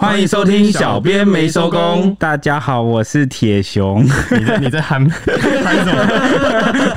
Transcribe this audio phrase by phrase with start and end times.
[0.00, 2.16] 欢迎收听小编没收工。
[2.18, 4.02] 大家好，我是铁熊。
[4.30, 4.98] 你在你在喊
[5.62, 6.06] 喊什么？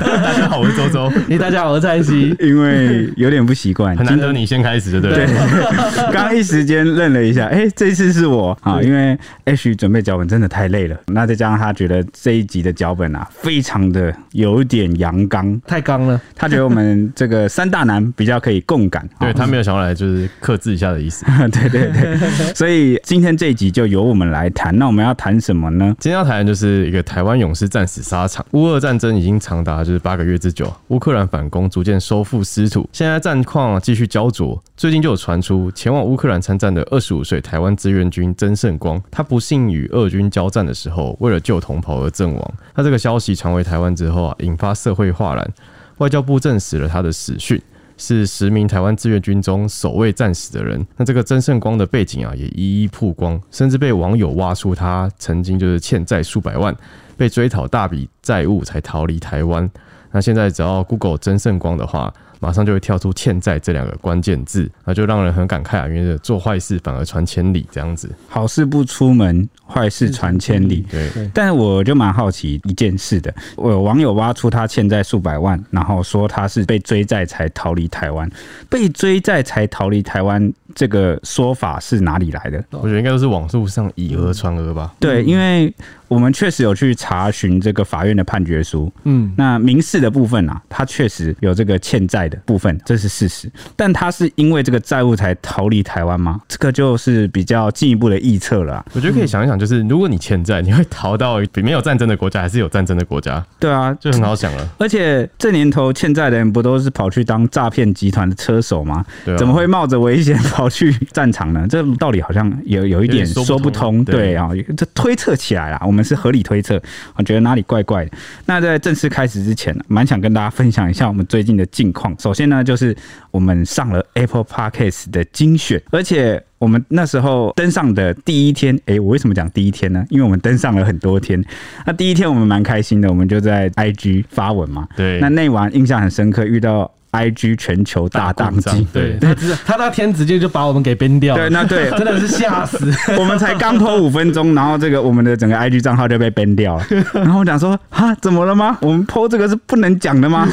[0.24, 1.12] 大家好，我是周周。
[1.28, 2.34] 你大家好，我是蔡西。
[2.40, 5.26] 因为有点不习惯，很难得你先开始，对不对？
[6.10, 10.96] 刚一时间愣了一下，哎，这次是我啊，因为 H 准备脚本真的太累了。
[11.08, 16.18] 那再加上他觉得这一集的脚本啊，非常的有点阳刚，太刚了。
[16.34, 21.26] 他觉得我们这个三大男比较可以共感，对他没有想要来就是克制一下的意思。
[21.52, 22.16] 对对对，
[22.54, 22.93] 所以。
[23.02, 25.94] 今天这一集就由我们来谈，那我们要谈什么呢？
[25.98, 28.44] 今天要谈的就是一个台湾勇士战死沙场。
[28.52, 34.62] 乌俄战争已经长达就是八个月之久，乌克兰反攻逐渐收复失土，现在战况继续焦灼。
[34.76, 42.54] 最近就有传出前往乌克兰参战的二十五岁台湾志愿军曾圣光，他不幸与俄军交战的时候，为了救同袍而阵亡。
[42.74, 45.52] 那这个消息传回台湾之后啊，引发社会哗然，
[45.98, 47.60] 外交部证实了他的死讯。
[47.96, 50.84] 是十名台湾志愿军中首位战死的人。
[50.96, 56.74] 那这个曾圣光的背景啊，也一一曝光，甚至被网友挖出他曾经就是欠债数百万，
[57.16, 59.70] 被追讨大笔债务才逃离台湾。
[60.10, 65.88] 那现在只要 Google 曾圣光的话，马上就会跳出“欠债”这两个关键字，那就让人很感慨啊！
[65.88, 70.84] 因为做坏事反而传千里，这样子，好事不出门，坏事传千里。
[70.90, 78.30] 对，但是我就蛮好奇一件事的，我有网友挖出他欠债数百万，然后说他是被追债才逃离台湾，
[78.68, 82.62] 被追债才逃离台湾，这个说法是哪里来的？
[82.70, 84.94] 我觉得应该都是网络上以讹传讹吧。
[85.00, 85.72] 对，因为。
[86.14, 93.50] 我们确实有去查询这个法院的判决书，嗯，那民事的部分啊，他确实有这个欠债的部分，这是事实。
[93.74, 96.40] 但他是因为这个债务才逃离台湾吗？
[96.46, 98.86] 这个就是比较进一步的臆测了。
[98.92, 103.44] 我觉得可以想一想，就是如果你欠债，你会逃到比没有战争的国家，还是有战争的国家？
[103.58, 104.68] 对啊，就很好想了。
[104.78, 109.04] 而且这年头欠债的人不都是跑去当诈骗集团的车手吗？
[109.24, 111.66] 对啊，怎么会冒着危险跑去战场呢？
[111.68, 114.04] 这道理好像有有一点说不通。
[114.04, 116.03] 对啊，这推测起来了，我们。
[116.04, 116.80] 是合理推测，
[117.16, 118.10] 我觉得哪里怪怪的。
[118.46, 122.14] 那在正式开始之前，蛮想跟大家分享一下我们最近的近况。
[122.20, 122.94] 首先呢，就是
[123.30, 130.04] 我们上了 Apple Podcast 的精选，而且我们那时候登上的第一天，哎，我为什么讲第一天呢？
[130.10, 131.42] 因为我们登上了很多天。
[131.86, 134.86] 那第一天我们蛮开心的，我们就在 IG 发文嘛。
[134.96, 136.90] 对，那那晚印象很深刻，遇到。
[137.14, 142.92] IG 全球大宕机，对，他他那天直接就把我们给 ban 掉了，对，那对， 真的是吓死。
[143.16, 146.84] 我们才刚 po 五分钟，然后这个我们的整个 IG 账号就被 ban 掉了。
[147.14, 148.76] 然后我讲说，哈，怎么了吗？
[148.80, 150.48] 我们 po 这个是不能讲的吗？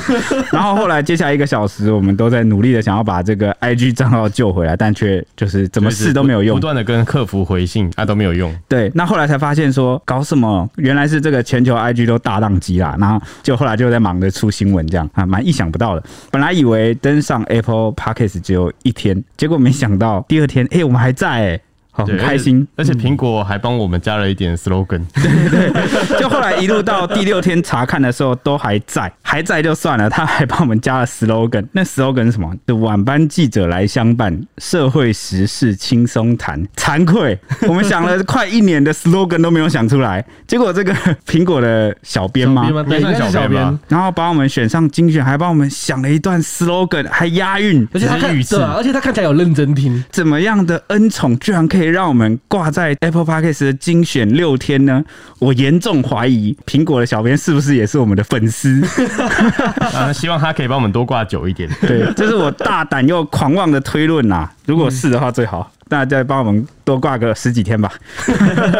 [0.51, 8.55] 然后后来接下来一个小时，我们都在努力的想要把这个 IG 账号救回来，但却就是怎么试都没有用，不断的跟客服回信啊都没有用。
[8.67, 12.95] 对，那后来才发现说搞什么，原来是这个全球 IG 都大宕机啦。
[12.99, 16.03] 然后就后来就在忙着出新闻，这样啊，蛮意想不到的。
[16.29, 21.61] 本来以为登上 Apple Podcast 只有一天，结果没想到第二天，哎、我们还在、欸。
[21.91, 25.01] 好，很开心，而且苹果还帮我们加了一点 slogan。
[25.13, 31.65] 对 对对， 就后来一路到第六天查看的时候都还在， 还在就算了，他还帮我们加了 slogan。
[31.73, 32.49] 那 slogan 是什么？
[32.65, 36.65] 就晚班记者来相伴，社会时事轻松谈。
[36.77, 37.37] 惭愧，
[37.67, 40.93] 我们想了快一年的 slogan 都没有想出来，结果这个
[41.27, 42.69] 苹果的小编吗？
[42.87, 50.01] 对，小编，然后把我们选上精选，还帮我们想了一段 slogan，还押韵，而且他看，对，而且他看起来有认真听。
[50.09, 51.80] 怎么样的恩宠，居然可以。
[51.81, 55.03] 可以让我们挂在 Apple Podcast 的精选六天呢？
[55.39, 58.79] 我严重怀疑苹果的小编是不是也是我们的粉丝？
[59.91, 61.67] 啊，希望他可以帮我们多挂久一点。
[61.81, 64.47] 对，这是我大胆又狂妄的推论呐。
[64.65, 67.91] 如果是的话，最好大家再帮我们多挂个十几天吧。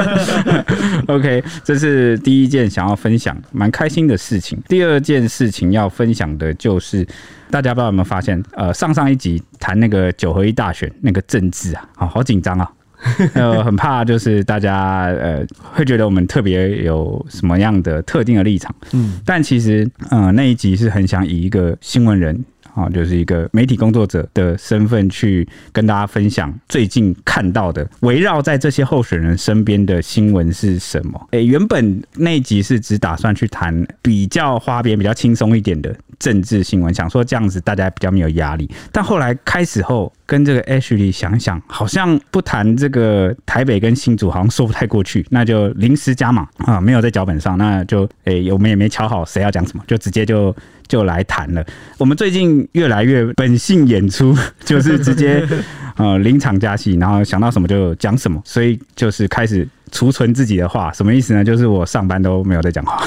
[1.07, 4.61] OK，这是第一件想要分享蛮开心的事情。
[4.67, 7.07] 第二件事情要分享的就是。
[7.51, 12.71] 大家不知道有没有发现，呃，上上一集谈那个九合一大选那个政治啊，好好紧张啊，
[13.35, 22.41] 呃，很怕就是大家呃会觉得我们特别有什么样的特定的立场，嗯，但其实，呃，那一集是很想以一个新闻人。
[22.73, 31.27] 啊，就是一个媒体工作者的身份去跟大家分享最近看到的围绕在这些候选人身边的新闻是什么？
[31.31, 38.69] 诶，原本那集是只打算去谈比较花边、比较轻松一点的政治新闻，想说这样子大家比较没有压力。
[38.91, 50.55] 但后来开始后，跟这个 Ashley 想想，好像不谈这个台北跟新竹，好像说不太过去，那就临时加码啊，没有在脚本上，那就诶，我们也没瞧好谁要讲什么，就直接就。
[50.91, 51.65] 就来谈了。
[51.97, 54.35] 我们最近越来越本性演出，
[54.65, 55.47] 就是直接
[55.95, 61.43] 呃临场加戏，然后想到什么就讲什么，所以就是开始储存自己的话，什么意思呢？
[61.43, 63.03] 就是我上班都没有在讲话，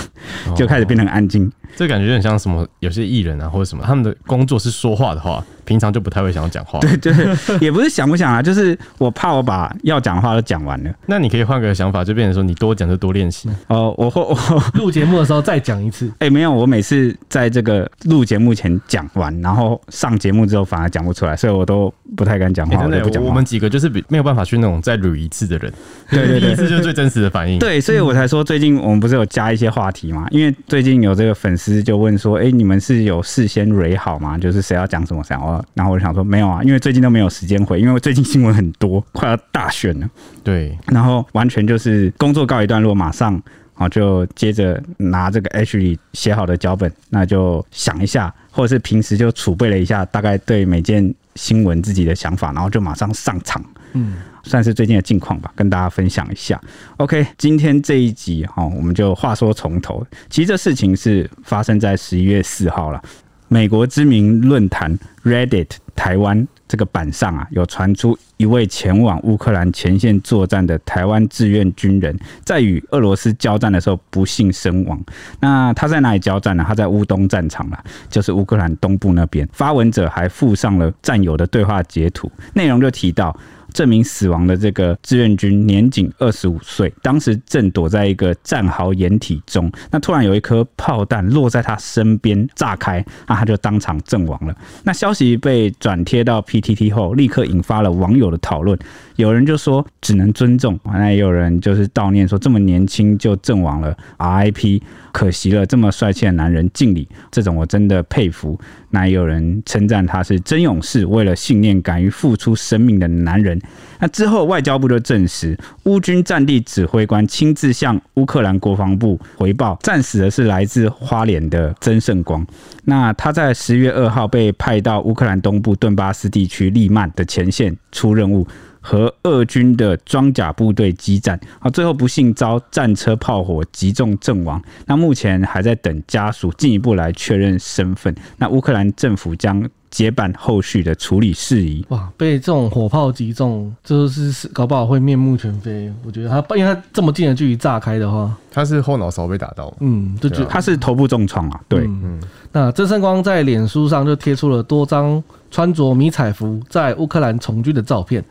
[0.54, 1.50] 就开始变得很安静。
[1.76, 2.66] 这感觉有点像什么？
[2.78, 6.78] 有些艺人啊，或者什么，他们的工作是说话的话，平常就不太会想要讲话。
[6.78, 7.14] 对 对，
[7.60, 10.94] 也不是想不想啊，就是我怕我把要讲的话都讲完了。
[11.06, 13.48] 那你可以换个想法，就变成说你多讲就多练习。
[13.66, 16.06] 哦，我会我录节目的时候再讲一次。
[16.20, 22.76] 哎、欸，没有，我每次在这个录节目前讲完，然后上节目之后反而讲不出来，所以我都不太敢讲话。
[22.76, 25.72] 欸、真的，我，我们几个就是比没有办法去那种再捋一次的人。
[26.10, 27.58] 对对对，一次就是最真实的反应。
[27.58, 30.28] 对，所以我才说最近我们不是有加一些话题嘛？
[30.30, 32.34] 因为最近有这个粉丝就问说。
[32.34, 34.36] 哎、欸，你们是有事先蕊好吗？
[34.36, 35.64] 就是谁要讲什么想哦。
[35.72, 40.10] 然后我就想说没有啊，因为最近都没有时间回，因为最近新闻很多， 快要大选了。
[40.42, 43.40] 对，然后完全就是工作告一段落，马上
[43.72, 53.64] 好就接着拿这个 H 里写好的脚本，那就想一下，或者是平时就储备了一下，大概对每件新闻自己的想法，然后就马上上场。
[53.92, 54.16] 嗯。
[54.46, 56.60] 算是最近的近况吧，跟大家分享一下。
[56.98, 60.06] OK，今天这一集哈，我们就话说从头。
[60.28, 63.02] 其实这事情是发生在十一月四号了。
[63.48, 74.98] 美国知名论坛 Reddit 台湾这个板上啊，有传出一位前往乌克兰前线作战的台湾志愿军人，在与俄罗斯交战的时候不幸身亡。
[75.40, 76.64] 那他在哪里交战呢？
[76.66, 79.48] 他在乌东战场啦，就是乌克兰东部那边。
[79.52, 83.36] 发文者还附上了战友的对话截图，内容就提到。
[83.74, 94.56] 这名死亡的这个志愿军年仅二十五岁，当时正躲在一个战壕掩体中，那突然有一颗炮弹落在他身边炸开，那他就当场阵亡了。
[94.84, 98.78] 那消息被转贴到 PTT 后，立刻引发了网友的讨论。
[99.16, 104.80] 有人就说只能尊重，那也有人就是悼念说这么年轻就阵亡了，RIP，
[105.14, 107.08] 可惜了这么帅气的男人，敬礼。
[107.30, 108.58] 这种我真的佩服。
[108.90, 113.60] 那也有人称赞他是真勇士，为了信念敢于付出生命的男人。
[114.00, 122.44] 那之后外交部就证实，乌军战地指挥官亲自向乌克兰国防部回报，战死的是来自花莲的曾圣光。
[122.84, 128.44] 那他在十月二号被派到乌克兰东部顿巴斯地区利曼的前线出任务。
[128.86, 134.62] 和俄军的装甲部队激战，啊，最后不幸遭战车炮火击中阵亡。
[134.84, 138.14] 那目前还在等家属进一步来确认身份。
[138.36, 141.82] 那乌克兰政府将接办后续的处理事宜。
[141.88, 145.90] 哇，被这种火炮击中，就是搞不好会面目全非。
[146.04, 149.72] 我觉得他，因为他这么近的距离炸开的话，他是后脑勺被打到。
[149.80, 151.60] 嗯，就觉得他是头部重创啊。
[151.68, 152.20] 对，嗯。
[152.52, 158.22] 那曾胜光在脸书上就贴出了多张穿着迷彩服在乌克兰从军的照片。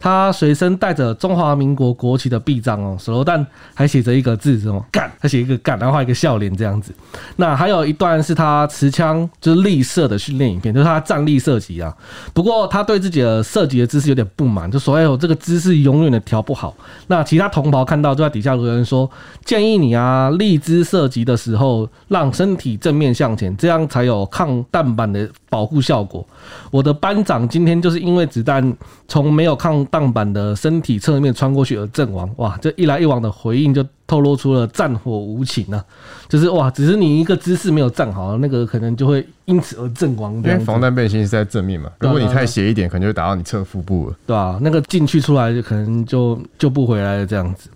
[0.00, 6.92] 他随身带着中华民国国旗的臂章哦，手榴弹还写着一个字什么干，他写一个干，然后画一个笑脸这样子。
[7.36, 11.94] 那还有一段是他持枪就是立射的训练影片，就是他站立射击啊。
[12.32, 16.74] 不过他对自己的射击的姿势有点不满，就说：“哎呦，这个姿势永远的调不好。”
[17.08, 19.10] 那其他同袍看到就在底下留言说
[19.44, 26.26] ：“建议你啊，立姿射击的时候让身体正面向前，这样才有抗弹板的保护效果。”
[26.72, 28.74] 我的班长今天就是因为子弹
[29.06, 32.30] 从没有抗弹板的身体侧面穿过去而阵亡。
[32.36, 35.84] 哇，这一来一往的回应就透露出了战火无情啊！
[36.28, 40.34] 就是哇，只是你一个姿势没有站好，那个可能就会因此而阵亡。
[40.34, 44.16] 因为防弹背心是在正面嘛，如果你太斜一点，可能就会打到你侧腹部了。
[44.26, 47.68] 对啊，那个进去出来就可能就就不回来了这样子。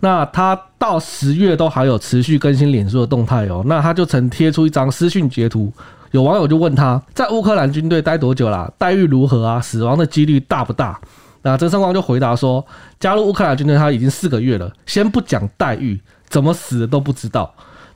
[0.00, 5.72] 那他到十月都还有持续更新脸书的动态哦，那他就曾贴出一张私讯截图。
[6.10, 8.70] 有网友就问他在乌克兰军队待多久了？
[8.76, 9.60] 待遇如何啊？
[9.60, 11.00] 死亡的几率大不大？
[11.42, 12.64] 那曾胜光就回答说，
[13.00, 17.54] 加入乌克兰军队他已经四个月了，先不讲待遇，怎么死的都不知道。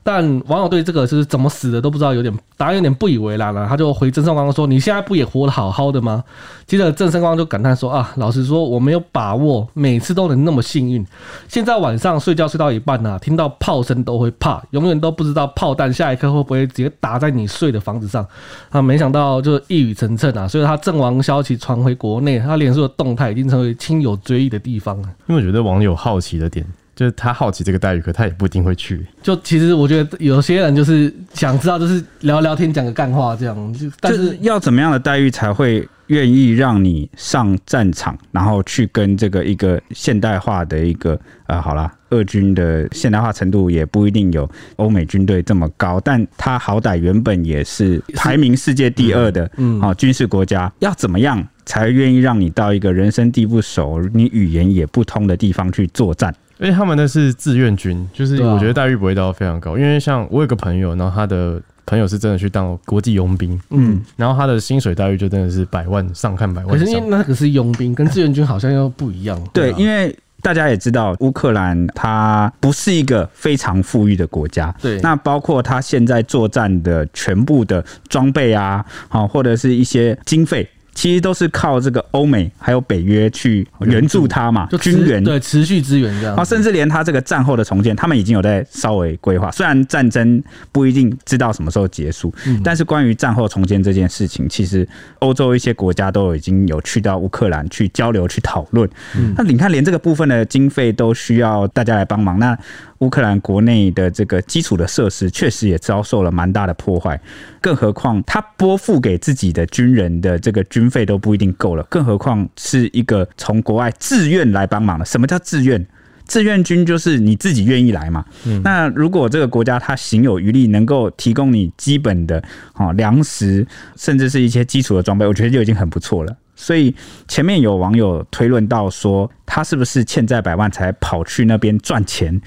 [0.09, 3.67] 但网友对这个是怎么死的都不知道，有点答案有点不以为然了。
[3.67, 6.23] 他就回郑胜光说：“你现在不也活得好好的吗？”
[6.65, 11.05] 接着郑胜光就感叹说：“啊，老实说，我没有把握每次都能那么幸运。
[11.49, 18.25] 现在晚上睡觉睡到一半啊，听到炮声都会怕，永远都不知道炮弹下一刻会不会直接打在你睡的房子上。
[18.69, 20.47] 啊，没想到就一语成谶啊！
[20.47, 25.09] 所以他阵亡消息传回国内，他脸书的动态已经成为亲友追忆的地方了。
[25.27, 26.65] 因为我觉得网友好奇的点。
[26.97, 29.05] 就是他好奇这个待遇，可他也不一定会去。
[29.21, 33.73] 就其实我觉得有些人就是想知道，就是聊聊天，讲个干话这样。
[33.75, 56.33] 就但是要怎么样的待遇才会愿意让你上战场，然后去跟这个一个现代化的一个呃，好啦，俄军的现代化程度也不一定有欧美军队这么高，但他好歹原本也是排名世界第二的，嗯，哦军事国家，要怎么样才愿意让你到一个人生地不熟、你语言也不通的地方去作战？
[56.59, 59.77] 因为他们那是志愿军，就是我觉得待遇不会到非常高。
[59.77, 66.77] 因为像我有个朋友，然后他的朋友是真的去当国际佣兵，嗯，然后他的薪水待遇就真的是百万上看百万。
[66.77, 69.41] 可是因为那个是佣兵，跟志愿军好像又不一样。
[69.53, 74.73] 对，因为大家也知道，乌克兰它不是一个非常富裕的国家。
[74.81, 80.67] 对，那包括它现在作战的全部的装备啊，好，或者是一些经费。
[80.97, 86.35] 其实都是靠这个欧美还有北约去援助他嘛，就军援，对，持续支援这样。
[86.35, 89.51] 啊，甚至连他这个战后的重建，他们已经有在稍微规划。
[89.51, 94.89] 虽然战争不一定知道什么时候结束，但是关于战后重建这件事情，其实
[95.19, 98.89] 欧洲一些国家都已经有去到乌克兰去交流去讨论。
[99.37, 102.57] 那你看，连这个部分的经费都需要大家来帮忙，那。
[102.99, 107.19] 乌克兰国内的这个基础的设施确实也遭受了蛮大的破坏，
[107.61, 115.05] 更何况他拨付给自己的军人的这个军费都不一定够了，更何况是一个从国外自愿来帮忙的。
[115.05, 115.85] 什么叫自愿？
[116.27, 118.25] 志愿军就是你自己愿意来嘛。
[118.61, 126.35] 那如果这个国家它行有余力，能够提供你基本的啊粮食，甚至是一些基础的装备，我觉得就已经很不错了。
[126.53, 126.93] 所以
[127.29, 132.41] 前面有网友推论到说，他是不是欠债百万才跑去那边赚钱？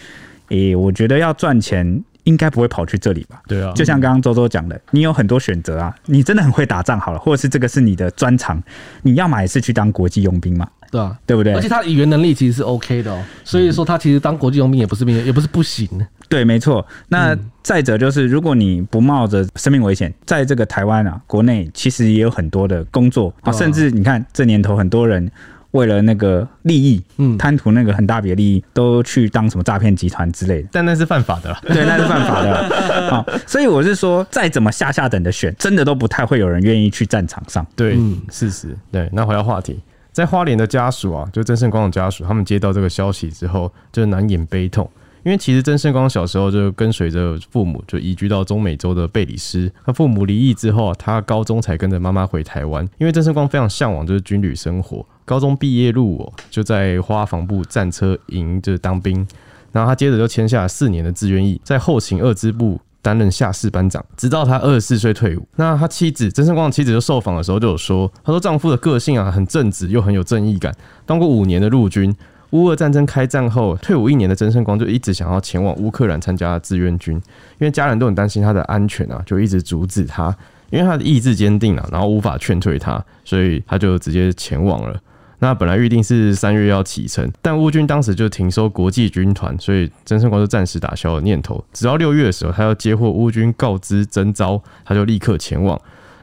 [0.50, 3.40] 诶、欸，我觉得要赚钱，应该不会跑去这里吧？
[3.48, 5.94] 对啊，就像刚刚周周讲的，你有很多选择啊。
[6.06, 8.62] 你真的很会打仗，好了，或者是这个是你的专长，
[9.02, 10.68] 你要么也是去当国际佣兵嘛？
[10.90, 11.54] 对啊，对不对？
[11.54, 15.88] 而且他语言能力其实是 OK 的哦，所以说他其实当国际佣兵也不是兵，也不是不行。
[16.28, 16.84] 对，没错。
[17.08, 25.30] 那再者就是，如果你不冒着生命危险，在这个台湾啊，国内其实也有很多的工作啊，甚至你看这年头很多人。
[25.72, 32.70] 为了那个利益，嗯，贪图那个很大笔的利益，都去当什么诈骗集团之类的，但那是犯法的啦， 对，那是犯法的。
[33.10, 37.66] 好，所以我是说，再怎么下下等的选，真的都不太会有人愿意去战场上。
[37.76, 37.96] 对，
[38.30, 38.76] 事实。
[38.90, 39.78] 对，那回到话题，
[40.12, 44.88] 在花莲的家属啊，就曾盛光的家属，他们接到这个消息之后，就难掩悲痛。
[45.22, 49.70] 因为其实曾圣光小时候就跟随着父母就移居到中美洲的贝里斯。
[49.84, 52.82] 他父母离异之后，他高中才跟着妈妈回台湾。
[52.98, 59.26] 因为曾圣光非常向往就是军旅生活，高中毕业入伍就在花防部战车营就是当兵，
[59.72, 65.46] 然后他接着就签下了四年的志愿役，在后勤二支部担任下士班长，直到他二十四岁退伍。
[65.56, 70.74] 那他妻子曾圣光的妻子就受访的时候就有说，他说丈夫的个性啊很正直又很有正义感，
[71.04, 72.16] 当过五年的陆军。
[72.50, 80.36] 乌俄战争开战后，退伍一年的曾圣光就一直想要前往乌克兰参加志愿军，因为家人都很担心他的安全啊，就一直阻止他。
[80.70, 84.96] 因为他的意志坚定啊，然后无法劝退他，所以他就直接前往了。
[85.40, 91.64] 那本来预定是三月要启程，但乌军当时就停收国际军团，所以曾圣光就暂时打消了念头。
[91.72, 95.76] 直到六月的时候，他要接获乌军告知征召，他就立刻前往。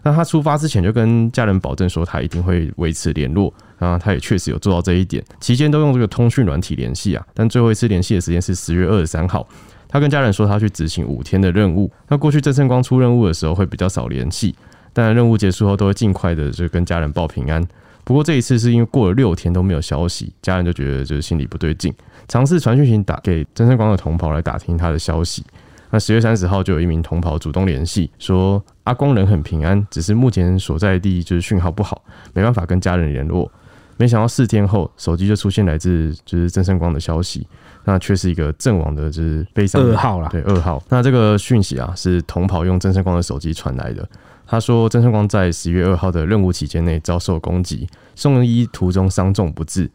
[0.03, 3.53] 那他出发之前就跟家人保证说，他一定会维持联络。
[3.77, 7.25] 然后他也确实有做到这一点，期间都用这个通讯软体联系啊。
[7.33, 9.47] 但最后一次联系的时间是十月二十三号，
[9.87, 11.91] 他跟家人说他去执行五天的任务。
[12.07, 14.55] 那过去曾圣光出任务的时候会比较少联系，
[14.93, 17.65] 但任务结束后都会尽快的就跟家人报平安。
[18.03, 21.93] 不过这一次是因为过了六天都没有消息，家人就觉得就是心里不对劲，
[22.27, 25.43] 尝试传讯息打给曾圣光的同袍来打听他的消息。
[25.89, 32.01] 那十月三十号就有一名同袍主动联系说，阿光人很平安，只是目前所在地就是讯号不好，
[32.33, 33.49] 没办法跟家人联络。
[33.97, 37.45] 没想到四天后，手机就出现来自就是曾胜光的消息，
[37.83, 40.29] 那却是一个阵亡的，就是悲伤二号啦。
[40.29, 40.81] 对，二号。
[40.89, 44.07] 那这个讯息啊，是同跑用曾胜光的手机传来的。
[44.49, 47.85] 他说，曾胜光在十月二号的任务期间内遭受攻击，
[48.15, 49.89] 送医途中伤重不治。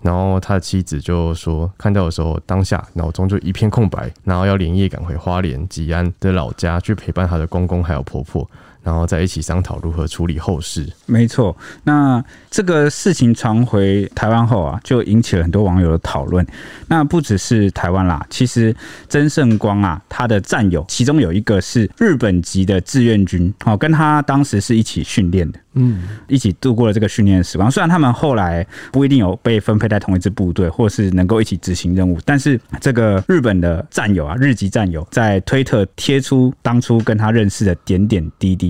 [0.00, 8.48] 然后他的妻子就说，看到的时候当下脑中就一片空白，然后要连夜赶回花莲吉安的老家去陪伴他的公公还有婆婆。
[8.82, 10.86] 然后再一起商讨如何处理后事。
[11.06, 16.46] 没错，那这个事情传回台湾后啊，就引起了很多网友的讨论。
[16.88, 18.74] 那不只是台湾啦，其实
[19.08, 27.70] 曾圣光啊，他的战友其中有一个是日本籍的志愿军，哦，跟他当时是一起训练的，嗯，一起度过了这个训练的时光。
[27.70, 38.67] 虽然他们后来不一定有被分配在同一支部队，或是能够一起执行任务，但是这个日本的战友啊，日籍战友在推特贴出当初跟他认识的点点滴滴。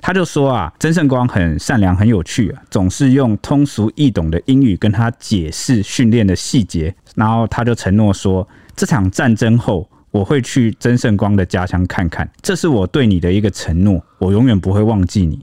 [0.00, 6.94] 他就说啊，曾圣光很善良，很有趣啊，总是用通俗易懂的英语跟他解释训练的细节。
[7.14, 15.38] 然后他就承诺说，这场战争后我会去曾圣光的家乡看看，这是我对你的一个承诺，我永远不会忘记你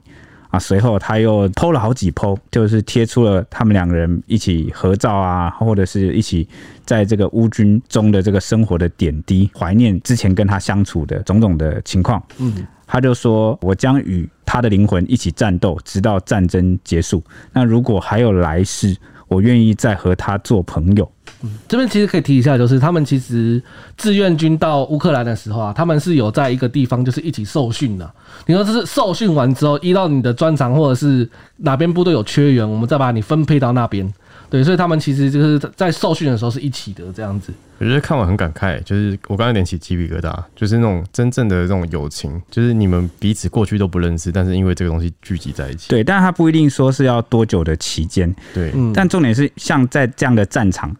[0.49, 0.59] 啊。
[0.59, 6.47] 随后他又 PO 了好几 PO，就是贴出了他们两个人一起合照啊，或者是一起
[6.85, 12.21] 在这个乌军中的这个生活的点滴，怀念之前跟他相处的种种的情况。
[12.37, 12.65] 嗯。
[12.89, 17.21] 他就说：“我将与他的灵魂一起战斗，直到战争结束。
[17.51, 18.95] 那如果还有来世，
[19.27, 21.11] 我愿意再和他做朋友。”
[21.43, 23.61] 嗯，这边其实可以提一下，就是他们其实
[23.95, 28.09] 志愿军到乌克兰的时候啊，他们是有在一个地方就是一起受训的。
[28.45, 34.11] 你说这是受训完之后，依照你的专长或者是哪边部队有缺员，我们再把你分配到那边。
[34.49, 37.53] 对，所以他们其实就是在受训的时候是一起的这样子。
[37.79, 45.89] 我觉得看完很感慨，就是我刚才连起鸡皮疙瘩，就是那种真正的这种友情，就是你们彼此过去都不认识，但是因为这个东西聚集在一起。
[45.89, 48.33] 对，但是他不一定说是要多久的期间。
[48.53, 50.95] 对，嗯，但重点是像在这样的战场，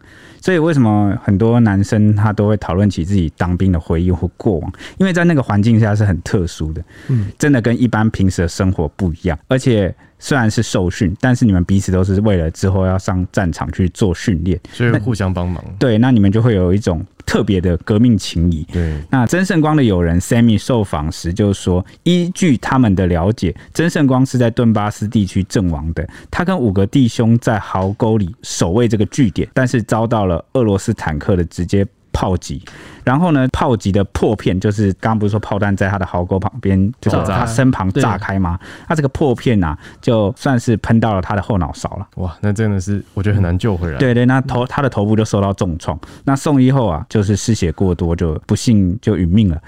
[0.48, 4.72] 所以为什么很多男生他都会讨论起自己当兵的回忆或过往？
[4.98, 9.94] 因为在那个环境下是很特殊的，嗯，真的跟一般平时的生活不一样，而且。
[10.20, 15.64] 虽然是受训，但是你们彼此都是为了之后要上战场去做训练，所以互相帮忙。
[15.78, 18.64] 对，那你们就会有一种特别的革命情谊。
[18.72, 26.08] 对，那曾圣光的友人 Sammy 受访时就说，依据他们的了解，曾圣光是在顿巴斯地区阵亡的。
[26.32, 31.86] 他跟五个弟兄在壕沟里守卫这个据点，但是遭到了俄罗斯坦克的直接
[32.18, 32.60] 炮击，
[33.04, 38.58] 然后呢，炮击的破片就是刚刚不是说炮弹在他的壕沟旁边，就是他身旁炸开吗？
[38.88, 42.08] 他这个破片啊，就算是喷到了他的后脑勺了。
[42.16, 44.00] 哇，那真的是我觉得很难救回来。
[44.00, 49.62] 对对，那头他的头部就受到重创，那送医后啊，就是失血过多，就不幸就殒命了。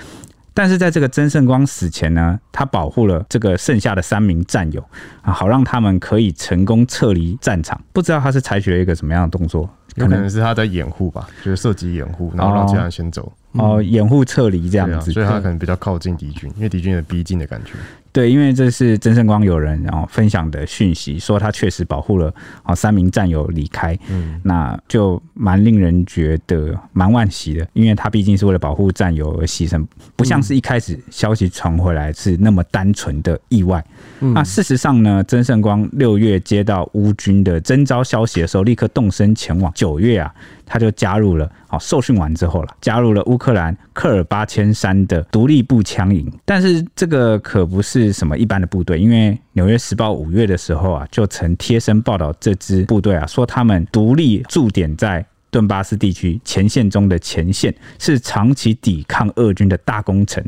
[0.55, 4.83] 但是在这个曾圣光死前呢，他保护了这个剩下的三名战友
[5.21, 7.79] 啊，好让他们可以成功撤离战场。
[7.93, 9.69] 不知道他是采取了一个什么样的动作？
[10.07, 13.31] 可能是他在掩护吧，就是射击掩护，然后让其他人先走。
[13.53, 17.73] 哦，掩护撤离这样子，啊，所以他可能比较靠近敌军，因为敌军有逼近的感觉。
[18.19, 22.29] 对，因为这是曾圣光友人然后分享的讯息，说他确实保护了
[22.63, 33.81] 啊三名战友离开，嗯，那就蛮令人觉得蛮惋惜的，因为他毕竟是为了保护战友而牺牲，不像是一开始消息传回来是那么单纯的意外。
[34.19, 39.71] 那事实上呢，曾圣光六月接到乌军的征召消息的时候，立刻动身前往。
[39.73, 40.35] 九月啊。
[40.71, 46.25] 他就加入了，好受训完之后了，加入了乌克兰科尔巴千山的独立步枪营。
[46.45, 60.41] 但是这个可不是什么一般的部队，因为《纽约时报》五月的时候啊，就曾贴身报道这支部队啊，说他们独立驻点在顿巴斯地区前线中的前线，是长期抵抗俄军的大功臣。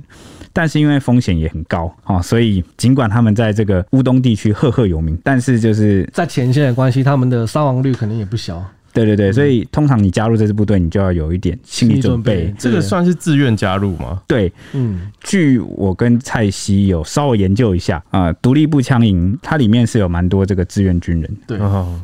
[0.53, 8.64] 但是因为风险也很高啊，所以尽管他们在这个乌东地区赫赫有名，但是就是在前线的关系，他们的伤亡率肯定也不小。
[8.94, 12.54] 对对对，所以通常你加入这支部队，你就要有一点心理准备。
[12.58, 14.22] 这个算是自愿加入吗？
[14.27, 21.38] 对，嗯，据我跟蔡西有稍微研究一下啊，独立步枪营它里面是有蛮多这个志愿军人。
[21.48, 21.60] 对，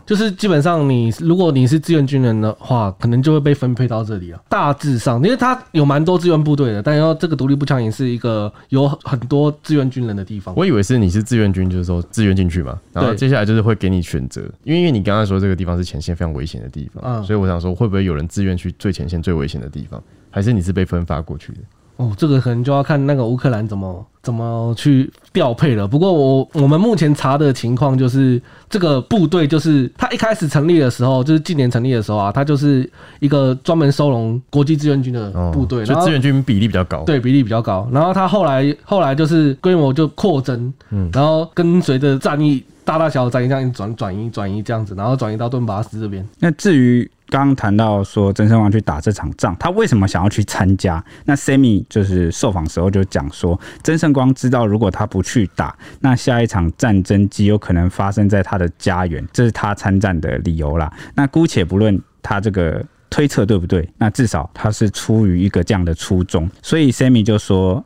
[0.06, 4.40] 就是基本上你如果你是志愿军人的话，可能就会被分配到这里啊。
[4.50, 10.56] 大致上，因为它有蛮多志愿部队的，但要这个独立步枪营是一个有很多志愿军人的地方。
[10.56, 21.60] 我以为是你是志愿军，就是说志愿进去嘛，然后接下来就是会给你选择，因为因为你刚刚说这个地方是前线非常危险的地方，嗯，所以我想说，会不会有人自愿去最前线、最危险的地方，还是你是被分发过去的？
[21.98, 25.88] 哦，这个可能就要看那个乌克兰怎么怎么去调配了。
[25.88, 32.88] 不过我我们目前查的情况就是，这个部队就是他一开始成立的时候，就是近年成立的时候啊，他就是
[33.20, 37.90] 一个专门收容国际志愿军的部队，所以志愿军比例比较高，对，比例比较高。
[37.92, 46.26] 然后他后来后来就是规模就扩增，嗯，然后跟随着战役大大小小战役这样转转移转移这样子，然后转移到顿巴斯这边。
[46.40, 47.12] 那至于。
[47.30, 51.04] 刚刚谈到说曾圣光去打这场仗，他为什么想要去参加？
[51.26, 60.90] 那 Sammy 就是受访时候就讲说，曾圣光知道如果他不去打，那下一场战争极有可能发生在他的家园，这是他参战的理由啦。
[61.16, 67.84] 那姑且不论他这个推测对不对，那至少他是出于一个这样的初衷，所以 Sammy 就说。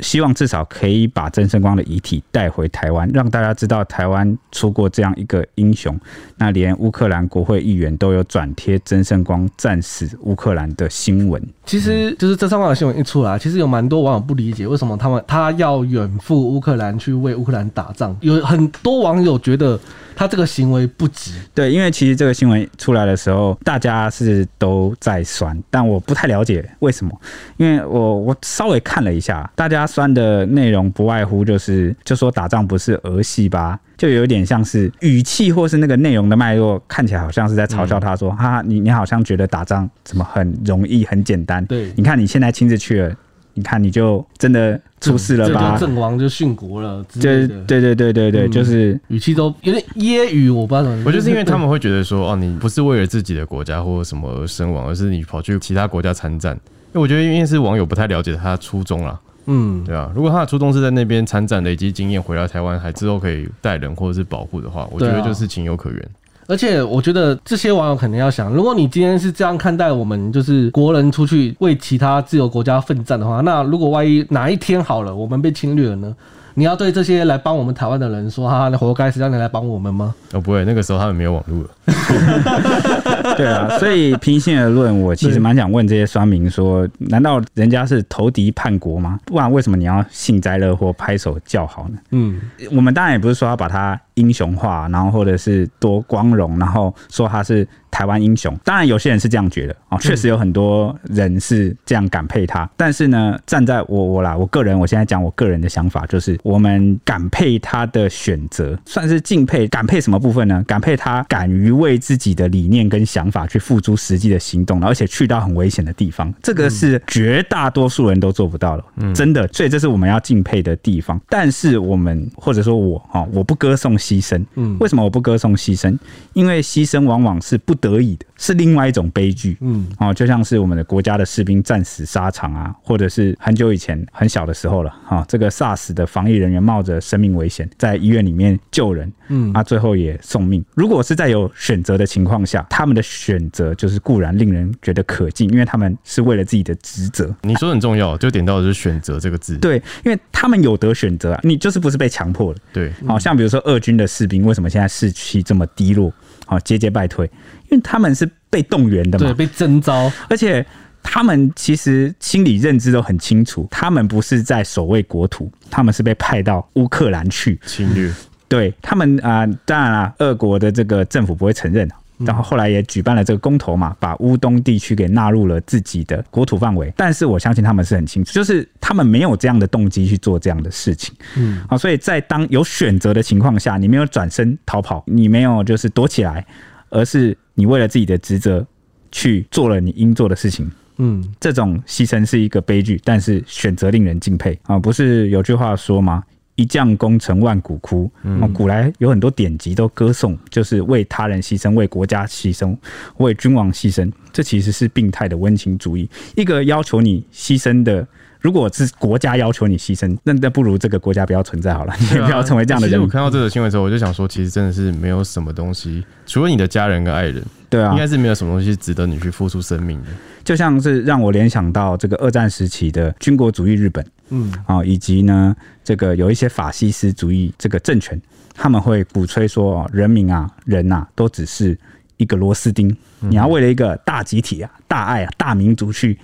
[0.00, 5.98] 希望至少可以把曾圣光的遗体带回台湾，让大家知道台湾出过这样一个英雄。
[6.36, 11.42] 那连乌克兰国会议员都有转贴曾圣光战死乌克兰的新闻。
[11.66, 18.16] 其实，就是曾圣光的新闻一出来，其实有蛮多网友不理解为什么他们他要远赴乌克兰去为乌克兰打仗。
[18.20, 19.78] 有很多网友觉得
[20.16, 21.32] 他这个行为不值。
[21.54, 27.12] 对，因为其实这个新闻出来的时候，大家是都在酸，但我不太了解为什么。
[27.58, 29.89] 因为我我稍微看了一下，大家。
[29.90, 41.64] 酸的内容不外乎就是，就说打仗不是儿戏吧，就有点像是语气或是那个内容的脉络，看起来好像是在嘲笑他说，哈哈，你你好像觉得打仗怎么很容易很简单？
[41.66, 43.12] 对，你看你现在亲自去了，
[43.54, 45.76] 你看你就真的出事了吧？
[45.76, 51.02] 阵亡就殉国了，对对对对对对，就是语气都有点揶揄，我不知道怎么。
[51.04, 56.58] 我就是因为他们会觉得说，哦，你不是为了自己的国家或者什么而身亡，而是你跑去其他国家参战。
[56.92, 59.18] 因为我觉得因为是网友不太了解他的初衷啦。
[59.46, 66.08] 嗯，对啊，如果他的初衷是在那边参展累积经验，回来台湾还之后可以带人或者是保护的话，我觉得就是情有可原。
[66.46, 76.16] 而且我觉得这些网友肯定要想，如果你今天是这样看待我们，就是国人出去为其他自由国家奋战的话，那如果万一哪一天好了，我们被侵略了呢？
[76.54, 80.14] 你要对这些来帮我们台湾的人说，哈哈，你活该，谁让你来帮我们吗？
[80.32, 81.70] 哦，不会，那个时候他们没有网络了。
[83.36, 89.18] 对啊，所以平心而论，我其实蛮想问这些酸民说：难道人家是投敌叛国吗？
[89.24, 91.98] 不然为什么你要幸灾乐祸、拍手叫好呢？
[92.10, 92.40] 嗯，
[92.72, 97.66] 我们当然也不是说要把他英雄化，然后或者是多光荣，然后说他是。
[97.92, 102.70] 台湾英雄，当然有些人是这样觉得啊，确实有很多人是这样感佩他。
[102.76, 109.66] 但是呢，站在我我啦，我个人，我现在讲我个人的想法，就是我们感佩他的选择，算是敬佩。
[109.66, 110.62] 感佩什么部分呢？
[110.68, 119.48] 感佩他敢于为自己的理念跟想法去付诸实际的行动，而且去到很危险的地方，这个是绝大多数人都做不到了，真的。
[119.48, 121.20] 所以这是我们要敬佩的地方。
[121.28, 124.44] 但是我们或者说我哈，我不歌颂牺牲。
[124.54, 125.98] 嗯，为什么我不歌颂牺牲？
[126.34, 127.74] 因为牺牲往往是不。
[127.80, 140.62] 得已的是另外一种悲剧，嗯，哦，就像是我们的国家的士兵战死沙场啊，或者是很久以前很小的时候了，哈，这个 SARS 的防疫人员冒着生命危险在医院里面救人，嗯，啊，最后也送命。
[140.74, 147.34] 如果是在有选择的情况下，他们的选择就是固然令人觉得可敬，因为他们是为了自己的职责。
[147.40, 156.12] 你说很重要，就点到的是选择这个字，对，因为他们有得选择啊，你就是不是被强迫的，对，好像比如说俄军的士兵为什么现在士气这么低落，
[156.46, 157.30] 好，节节败退。
[157.70, 160.64] 因为他们是被动员的嘛，对，被征召，而且
[161.02, 168.12] 他们其实心理认知都很清楚，他们不是在守卫国土，他们是被派到乌克兰去侵略。
[168.48, 171.88] 对他们啊、呃，当然了，俄国的这个政府不会承认，
[172.24, 176.92] 然后后来也举办了这个公投嘛，把乌东地区给纳入了自己的国土范围。
[176.96, 181.14] 但是我相信他们是很清楚，就是他们没有这样的动机去做这样的事情。
[181.36, 186.46] 嗯，啊，所以在当有选择的情况下，你没有转身逃跑，你没有就是躲起来。
[186.92, 188.66] 而是你为了自己的职责
[189.12, 194.76] 去做了你应做的事情，嗯，这种牺牲是一个悲剧，但是选择令人敬佩啊！
[194.76, 196.24] 不是有句话说吗？
[196.60, 198.10] 一将功成万骨枯。
[198.22, 202.76] 嗯，古来有很多典籍都歌颂，就是为他人牺牲、为国家牺牲、
[203.16, 206.08] 为君王牺牲，这其实是病态的温情主义。
[206.36, 208.06] 一个要求你牺牲的。
[208.40, 213.00] 如果是国家要求你牺牲，那那不如这个国家不要存在好了，你也不要成为这样的人。
[213.00, 220.08] 我看到这个新闻之后，我就想说，其实真的是没有什么东西，除了你的家人跟爱人，对啊，应该是没有什么东西值得你去付出生命的。
[220.42, 228.18] 就像是让我联想到这个二战时期的军国主义日本，嗯，啊，以及呢，这个有一些法西斯主义这个政权，
[228.54, 231.78] 他们会鼓吹说，人民啊，人呐，都只是
[232.16, 236.18] 一个螺丝钉，你要为了一个大集体啊、大爱啊、大民族去。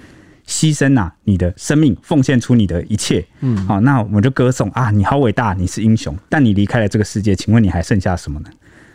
[0.46, 6.16] 牺牲呐，你的生命，奉献出你的一切，嗯，好，那我们就歌颂啊，你好伟大，你是英雄。
[6.28, 8.50] 但你离开了这个世界，请问你还剩下什么呢？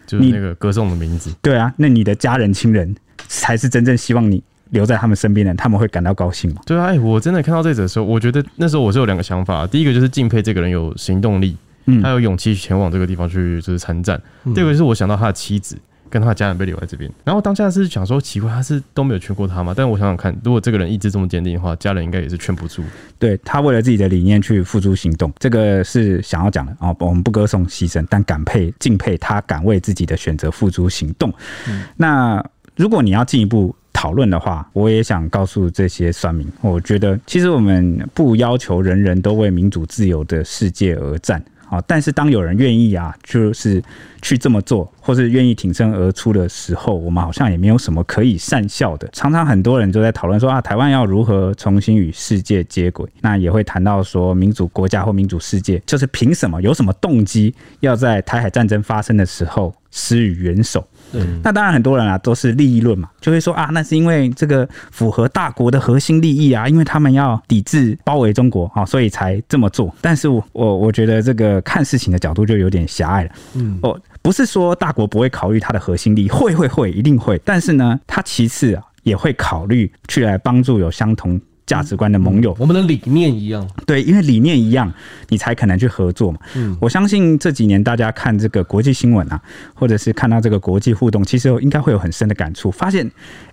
[0.07, 1.29] 就是那个歌颂的名字。
[1.41, 2.95] 对啊，那你的家人亲人
[3.27, 6.61] 才是真正希望你留在他们身边的，他们会感到高兴吗？
[6.65, 14.21] 对啊，哎，我真的看到这则的时候，我觉得那时候我是有两个想法，第一个就是敬佩这个人有行动力，嗯，他有勇气前往这个地方去就是参战。
[14.55, 15.77] 第二个就是我想到他的妻子。
[16.11, 19.73] 跟他的家人被留在这边，然后当下是想说奇怪，他是都没有劝过他吗？
[19.75, 22.83] 但我想想看，如果这个人意志这么坚定的话，家人应该也是劝不住。
[23.17, 26.93] 对，他为了自己的理念去付诸行动，这个是想要讲的啊。
[26.99, 31.33] 我们不歌颂牺牲，但感佩敬佩他敢为自己的选择付诸行动。
[31.69, 32.43] 嗯，那
[32.75, 41.43] 如果你要进一步讨论的话，我也想告诉这些酸民，我觉得其实我们不要求人人都为民主自由的世界而战。
[41.71, 41.81] 啊！
[41.87, 43.81] 但是当有人愿意啊，就是
[44.21, 49.07] 去这么做，或是愿意挺身而出的时候，我们好像也没有什么可以善笑的。
[49.13, 53.09] 常常很多人就在讨论说啊，台湾要如何重新与世界接轨？
[53.21, 56.61] 那也会谈到说，民主国家或民主世界，就是凭什么？
[56.61, 60.85] 有什么动机要在台海战争发生的时候施予援手？
[61.13, 69.93] 嗯，那当然，很多人啊都是利益论嘛，就会说啊，那是因为这个符合大国的核心利益啊，因为他们要抵制包围中国啊，所以才这么做。
[70.01, 73.29] 但是我我我觉得这个看事情的角度就有点狭隘了。
[73.55, 77.39] 嗯，哦，不是说大国不会考虑它的核心利益，会会会，一定会。
[77.43, 81.39] 但是呢，它其次啊也会考虑去来帮助有相同。
[81.71, 84.91] 价值观的盟友，我们的理念一样，对，因为理念一样，
[85.29, 86.37] 你才可能去合作嘛。
[86.55, 89.41] 嗯，我相信这几年大家看这个国际新闻啊，
[89.73, 93.09] 或者是看到这个国际互动，其实应该会有很深的感触，发现，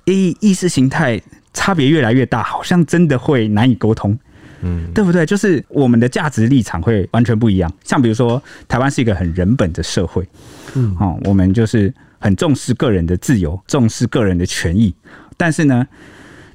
[0.07, 1.21] 诶，意识形态
[1.53, 4.19] 差别越来越大，好像真的会难以沟通，
[4.63, 5.25] 嗯，对不对？
[5.25, 7.73] 就是我们的价值立场会完全不一样。
[7.85, 10.29] 像比如说，台湾是一个很人本的社会，
[10.75, 14.93] 嗯，哦，我们就是很重视个人的自由，重视个人的权益，
[15.37, 15.87] 但是呢，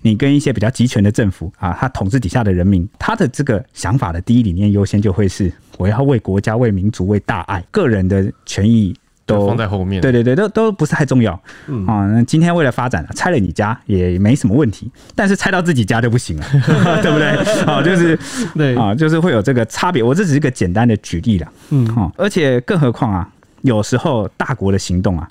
[0.03, 10.01] 你跟一些比较集权的政府啊，他统治底下的人民，他的这个想法的第一理念优先就会是我要为国家、为民族、为大爱，个人的权益都放在后面。
[10.01, 11.41] 对对对，都都不是太重要。
[11.67, 16.45] 嗯啊，那今天为了发展，拆了你家也没什么问题，但是拆到自己家就不行了，
[17.01, 17.29] 对不对？
[17.65, 18.19] 啊，就是
[18.53, 20.03] 对啊，就是会有这个差别。
[20.03, 21.51] 我这只是一个简单的举例了。
[21.69, 23.29] 嗯哦，而且更何况啊，
[23.61, 25.25] 有时候大国的行动啊，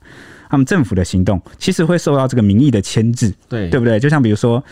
[0.52, 3.98] 他们政府的行动其实会受到这个民意的牵制，对对不对？
[3.98, 4.62] 就像比如说，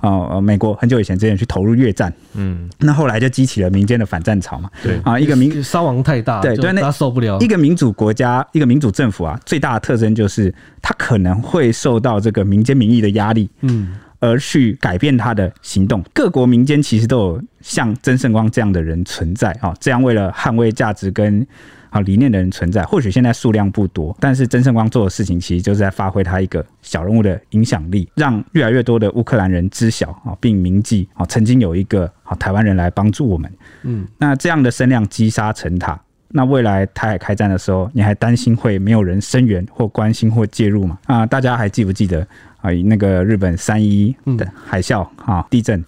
[0.00, 4.68] 哦、呃，美国很久以前之前去投入越战，嗯，那后来就激起了民间的反战潮嘛。
[4.82, 7.46] 对啊，一个民伤亡太大，就对对那他受不了一。
[7.46, 16.04] 个民主国家，一个民主政府啊，最大的特征就是它可能会受到这个民间民意的压力，嗯，而去改变他的行动。
[16.12, 21.46] 各国民间其实都有像曾圣光这样的人存在啊，这样为了捍卫价值跟
[21.92, 22.82] 啊理念的人存在。
[22.82, 33.52] 或许现在数量不多，但是曾圣光做的事情其实就是在发挥他一个小人物的影响力，让越来越多的乌克兰人知晓啊，并铭记啊，曾经有一个好台湾人来帮助我们。
[33.82, 36.00] 嗯，那这样的声量积沙成塔。
[36.34, 40.98] 那未来台海开战的时候，你还担心会没有人声援或关心或介入吗？
[41.04, 42.26] 啊，大家还记不记得
[42.62, 42.70] 啊？
[42.86, 45.84] 那个日本三一的海啸啊，地震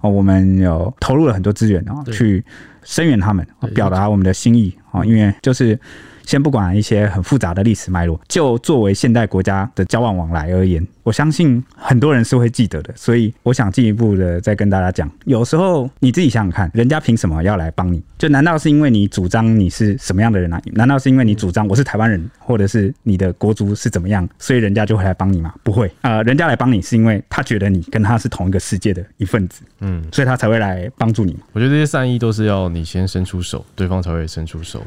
[0.00, 2.44] 哦，我们有投入了很多资源啊，对去
[2.84, 5.04] 声援他们，表达我们的心意啊。
[5.04, 5.78] 因为就是
[6.30, 12.94] 先不管一些很复杂的历史脉络，就作为现代国家的交往往来而言，我相信很多人是会记得的。
[12.94, 18.00] 所以我想进一步的再跟大家讲，有时候你自己想想看，人家凭什么要来帮你？
[18.16, 20.62] 就难道是因为你主张你是什么样的人啊？
[20.74, 25.52] 难道是因为你主张我是台湾人，或者是你的国族是怎么样，所以人家就会来帮你吗？
[25.64, 31.36] 不会啊、呃，人家来帮你是因为他觉得你跟他是同一个世界的一份子，嗯，所以他才会来帮助你。
[31.52, 34.80] 我觉得这些善意都是要你先伸出手，对方才会伸出手。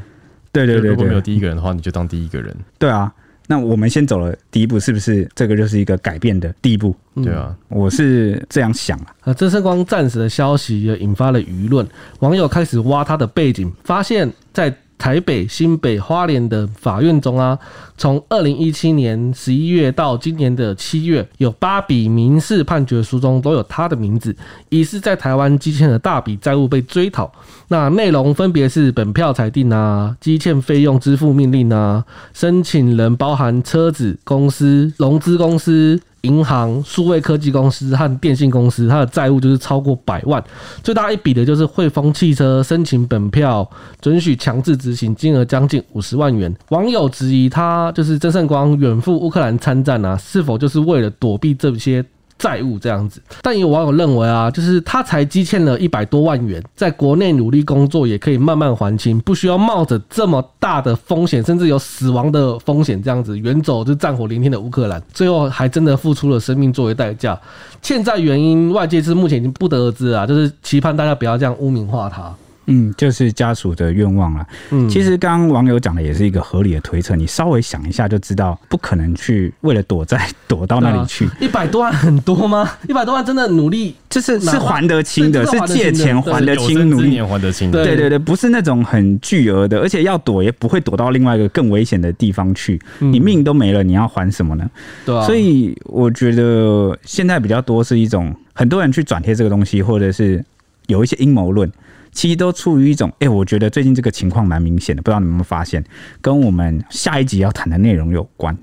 [0.54, 2.56] 对对对对，如果没有第一个人的话，你就当第一个人。
[2.78, 3.12] 对啊，
[3.46, 6.96] 那我们先走了第一步，是不是这个就是一个改变的第一步？
[7.16, 9.14] 嗯对啊，我是这样想啊。
[9.24, 11.86] 呃，郑胜光战死的消息也引发了舆论，
[12.20, 17.58] 网友开始挖他的背景，发现，在台北、新北、花莲的法院中啊，
[17.98, 24.34] 从二零一七年十一月到今年的七月，有八笔民事判决书中都有他的名字，
[24.68, 27.30] 疑似在台湾积欠了大笔债务被追讨。
[27.68, 36.00] 那内容分别是本票裁定啊、积欠费用支付命令啊、申请人包含车子公司、融资公司。
[36.24, 40.42] 银行、数位科技公司和电信公司，它的债务就是超过百万。
[40.82, 43.68] 最大一笔的就是汇丰汽车申请本票
[44.00, 46.52] 准许强制执行，金额将近五十万元。
[46.70, 52.04] 网友质疑他就是曾圣光远赴乌克兰参战啊，是否就是为了躲避这些？
[52.38, 67.38] 债务这样子，但有网友认为啊，就是他才积欠了一百多万元，在国内努力工作也可以慢慢还清，不需要冒着这么大的风险，甚至有死亡的风险，这样子远走就战火连天的乌克兰，最后还真的付出了生命作为代价。
[67.80, 72.34] 欠债原因外界是目前已经不得而知啊，就是期盼大家不要这样污名化他。
[72.66, 74.46] 嗯，就是家属的愿望了。
[74.70, 81.28] 嗯，其实刚刚网友讲的也是一个合理的推测，你稍微想一下就知道，不可能去为了躲债躲到那里去。
[81.40, 82.70] 一百多万很多吗？
[82.88, 87.70] 一百多万真的努力，就是是还得清的，是借钱还得清，努力年还得清。
[87.70, 92.80] 对对对，不是那种很巨额的，而且要躲也不会躲到另外一个更危险的地方去。
[92.98, 94.70] 你命都没了，你要还什么呢？
[95.04, 95.24] 对啊。
[95.26, 100.44] 所以我觉得现在比较多是一种很多人去转贴这个东西，或者是
[100.86, 101.70] 有一些阴谋论。
[102.14, 105.84] 其实都处于一种，哎、欸，我觉得最近这个情况蛮明显的，不知道你们有没有发现，
[106.22, 108.56] 跟我们下一集要谈的内容有关。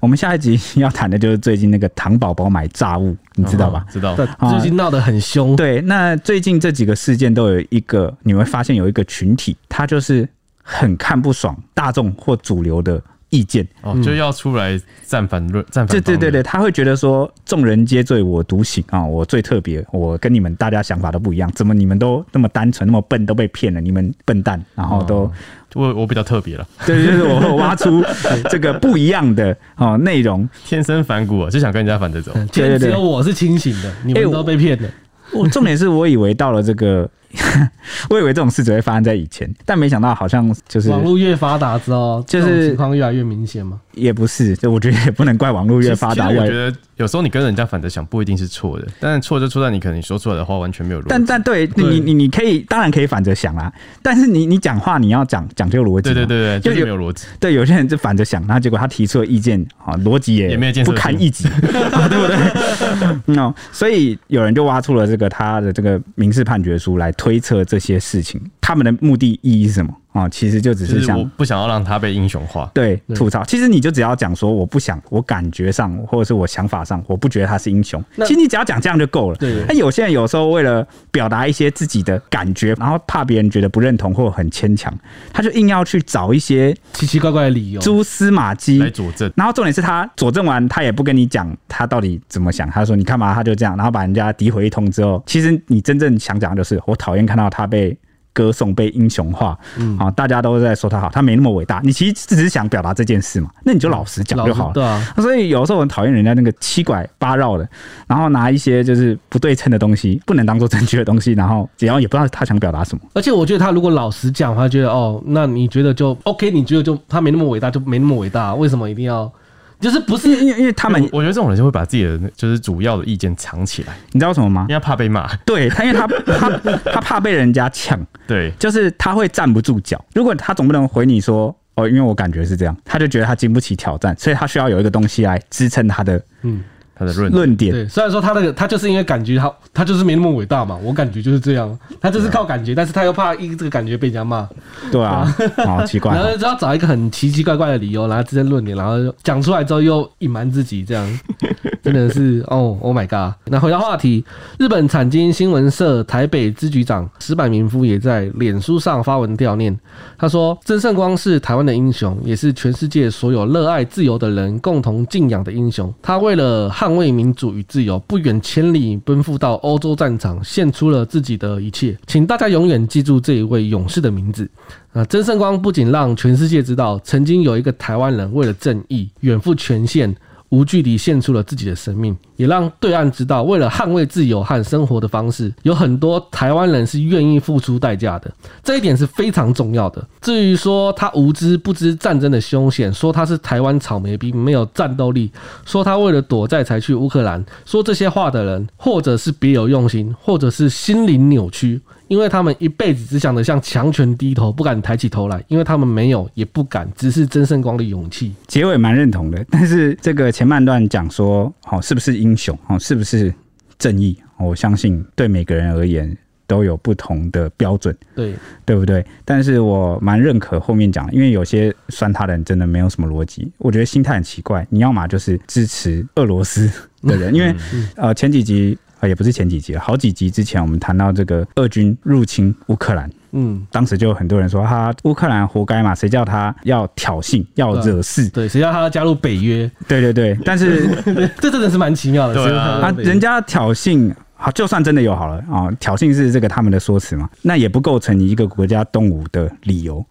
[0.00, 3.84] 我们下一集要谈的就是最近那个糖宝宝买炸物，你知道吧？
[3.90, 4.14] 知道。
[4.14, 5.54] 最近闹得很凶。
[5.56, 10.28] 对，那最近这几个事件都有一个，你会发现有一个群体，他就是
[10.62, 13.02] 很看不爽大众或主流的。
[13.36, 15.88] 意见哦，就要出来站反论，战反。
[15.88, 23.80] 对对对对，他会觉得说众人皆醉我独醒啊，我最特别，我跟你们大家想法都不一样，怎么你们都那么单纯，那么笨，都被骗了？
[23.80, 25.32] 你们笨蛋，然后都、哦、
[25.74, 28.02] 我我比较特别了，对，就是我挖出
[28.48, 32.32] 这个不一样的 哦内容，天生反骨啊，就想跟人家反着走。
[32.52, 34.88] 对对对，只有我是清醒的，你们都被骗了。
[35.32, 37.08] 我、欸、重点是我以为到了这个。
[38.10, 43.80] 我以为这种事只会发生在以前，但没想到好像就是网络越发达之后，就是情况越来越明显嘛。
[43.92, 46.28] 也不是，就我觉得也不能怪网络越发达。
[46.28, 51.08] 我觉得有时候你跟人家反着想，不一定是错的，但错就错在你可能你说出来的话完全没有逻辑。
[51.08, 53.72] 但但对你你你可以当然可以反着想啦，
[54.02, 56.12] 但是你你讲话你要讲讲究逻辑。
[56.12, 57.26] 对对对对，就是没有逻辑。
[57.40, 69.92] 对，有些人就反着想，然后结果他提出的意见啊，逻辑也也没有见不堪一击， 对不对？no， 所以有人就挖出了这个他的这个民事判决书来推推测这些事情，他们的目的意义是什么？
[70.16, 72.70] 哦，其实就只就是是想我不想要让他被英雄化。
[72.72, 73.44] 对对吐槽。
[73.44, 78.02] 其实你就只要讲说，我不想，我感觉上或者是我想法上，我不觉得他是英雄。
[78.18, 79.36] 其实你只要讲这样就够了。
[79.36, 84.92] 对那有些人有时候为了表达一些自己的感觉，然后怕别人觉得不认同或很牵强，
[85.32, 87.80] 他就硬要去找一些奇奇怪怪的理由。
[87.80, 92.68] 蛛丝马迹来佐证，然后重点是他佐证完，他也不跟你讲他到底怎么想。
[92.70, 97.96] 他说：“你看嘛，他就这样。”然后把人家诋毁一通之后，其实你真正想讲的就是，我讨厌看到他被
[98.36, 99.58] 歌颂、被英雄化。
[99.78, 101.80] 嗯，啊，大家都在说他好，他没那么伟大。
[101.82, 104.74] 你其实只是想表达这件事嘛，那你就老实讲就好了。
[104.74, 107.66] 对啊，所以有时候我很讨厌人家那个七拐八绕的，
[108.06, 113.00] 然后拿一些就是不对称的东西，不能当做正确的东西，然后只要也不知道他想表达什么。
[113.14, 116.50] 而且我觉得他如果老实讲，他觉得哦，那你觉得就 OK？
[116.50, 119.32] 你觉得就他没那么伟大，就没那么伟大，为什么一定要？
[119.78, 124.74] 就是不是因为因为他们，我觉得这种人就会把自己的就是主要的意见藏起来，你知道为什么吗因？
[124.74, 125.34] 为他怕被骂。
[125.44, 126.50] 对他，因为他他
[126.92, 127.98] 他怕被人家呛。
[128.26, 130.02] 对，就是他会站不住脚。
[130.14, 136.62] 如果他总不能回你说哦，因为我感觉是这样，他就觉得他经不起挑战，所以他需要有一个东西来支撑他的嗯，
[136.98, 137.72] 他的论论点。
[137.72, 137.86] 对。
[137.88, 144.48] 虽然说他那个他就是因为感觉他他就是没那么伟大嘛，我感觉就是这样，他就是靠感觉，但是他又怕一这个感觉被人家骂，
[144.90, 145.26] 对啊，
[145.66, 146.14] 好奇怪哦。
[146.14, 151.20] 然后就要找一个很奇奇怪怪的理由，然后支撑论点，然后讲出来之后又隐瞒自己，这样
[151.82, 153.34] 真的是哦，Oh my god！
[153.44, 154.24] 那回到话题，
[154.58, 159.78] 日本产经新闻社台北支局长石坂明夫也在脸书上发文悼念，
[160.18, 165.92] 他说：“曾圣光是台湾的英雄，也是全世界所有热爱自由的人共同敬仰的英雄。
[166.02, 171.98] 他为了捍卫民主与自由，不远千里奔赴到欧洲战场，献出了自己的一切。
[172.06, 174.48] 请大家永远记住这一位勇士的名字。”
[174.94, 180.14] 啊，曾圣光不仅让全世界知道，曾经有一个台湾人为了正义远赴前线，
[180.56, 188.32] 无惧地献出了自己的生命，也让对岸知道，为了捍卫自由和生活的方式，有很多台湾人是愿意付出代价的。
[188.64, 190.02] 这一点是非常重要的。
[190.22, 195.30] 至于说他无知不知战争的凶险，说他是台湾草莓兵没有战斗力，
[195.66, 201.82] 说他为了躲债才去乌克兰，说这些话的人，或者是别有用心，或者是心灵扭曲。
[202.08, 208.32] 因为他们一辈子只想着向强权低头，不敢抬起头来，因为他们没有也不敢，只是曾圣光的勇气。
[208.46, 213.34] 结尾蛮认同的，但是这个前半段讲说，好是不是英雄，好是不是
[213.78, 214.16] 正义？
[214.38, 216.16] 我相信对每个人而言
[216.46, 219.04] 都有不同的标准，对对不对？
[219.24, 224.64] 但是我蛮认可后面讲，因为有些酸他的人真的没有什么逻辑，我觉得心态很奇怪。
[224.70, 226.70] 你要么就是支持俄罗斯
[227.02, 227.52] 的人，因为
[227.96, 228.78] 呃前几集。
[229.02, 238.28] 也不是前几集了，好几集之前我们谈到这个俄军入侵乌克兰，嗯，当时就有很多人说他乌克兰活该嘛，谁叫他要挑衅、要惹事？
[238.30, 239.70] 对，谁叫他要加入北约？
[239.86, 240.88] 对对对，但是
[241.40, 250.04] 这真的是蛮奇妙的，对啊，他人家挑衅，好，就算真的有好了啊，挑衅是这个他们的说辞嘛，那也不构成你一个国家动武的理由。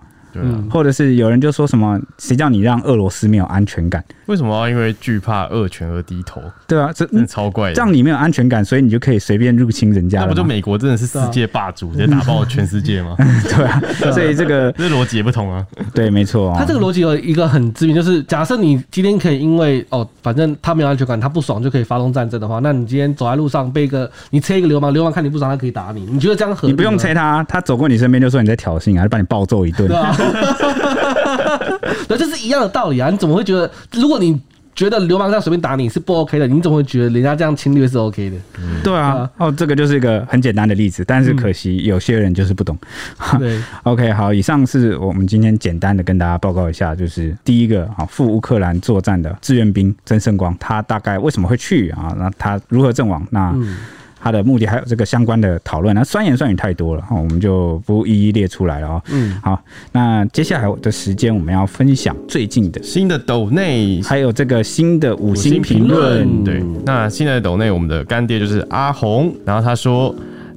[0.43, 4.03] 嗯，或者是有人就说什么，谁叫你让俄罗斯没有安全感？
[4.27, 6.41] 为什么要因为惧怕恶权而低头？
[6.67, 7.75] 对啊，这超怪的。
[7.75, 10.21] 这样你没有安全感，所以你就可以随便入侵人家。
[10.21, 13.15] 那不就美国真的是世界霸主，直接打爆全世界吗？
[13.55, 15.65] 对啊， 所以这个这逻辑也不同啊。
[15.93, 16.53] 对，没错。
[16.57, 26.05] 他这个逻辑有一个很致命，就是假设你今天可以因为哦，反正他没有安全感，他不爽就可以发动战争的话，那你今天走在路上被一个你催一个流氓，流氓看你不爽，他可以打你。
[26.11, 26.73] 你觉得这样合理？
[26.73, 29.87] 你不用催他，他走过你身边就说你在挑衅，还是把你暴揍一顿。
[29.87, 30.15] 对啊。
[32.09, 33.09] 那这是一样的道理啊！
[33.09, 34.39] 你怎么会觉得，如果你
[34.75, 38.35] 觉得流氓这样随便打你是不 OK 的，你怎么会觉得人家这样侵略是 OK 的？
[38.59, 42.77] 嗯、对啊，哦，这个就是一个很简单的例子，但是可惜有些人就是不懂。
[43.33, 52.13] 嗯、对， OK，好，以上是我们今天简单的跟大家报告一下，就是第一个啊，赴乌克兰作战的志愿兵曾胜光，他大概为什么会去啊？
[52.17, 53.25] 那他如何阵亡？
[53.31, 53.51] 那。
[53.55, 53.77] 嗯
[54.25, 59.01] 他的目的还有这个相关的讨论，那酸言酸语太多了，我们就不一一列出来了啊。
[59.11, 66.43] 嗯，好，那接下来的时间我们要分享最近的新的斗内，还有这个新的五星评论。
[66.43, 70.15] 对，那新的斗内，我们的干爹就是阿红，然后他说。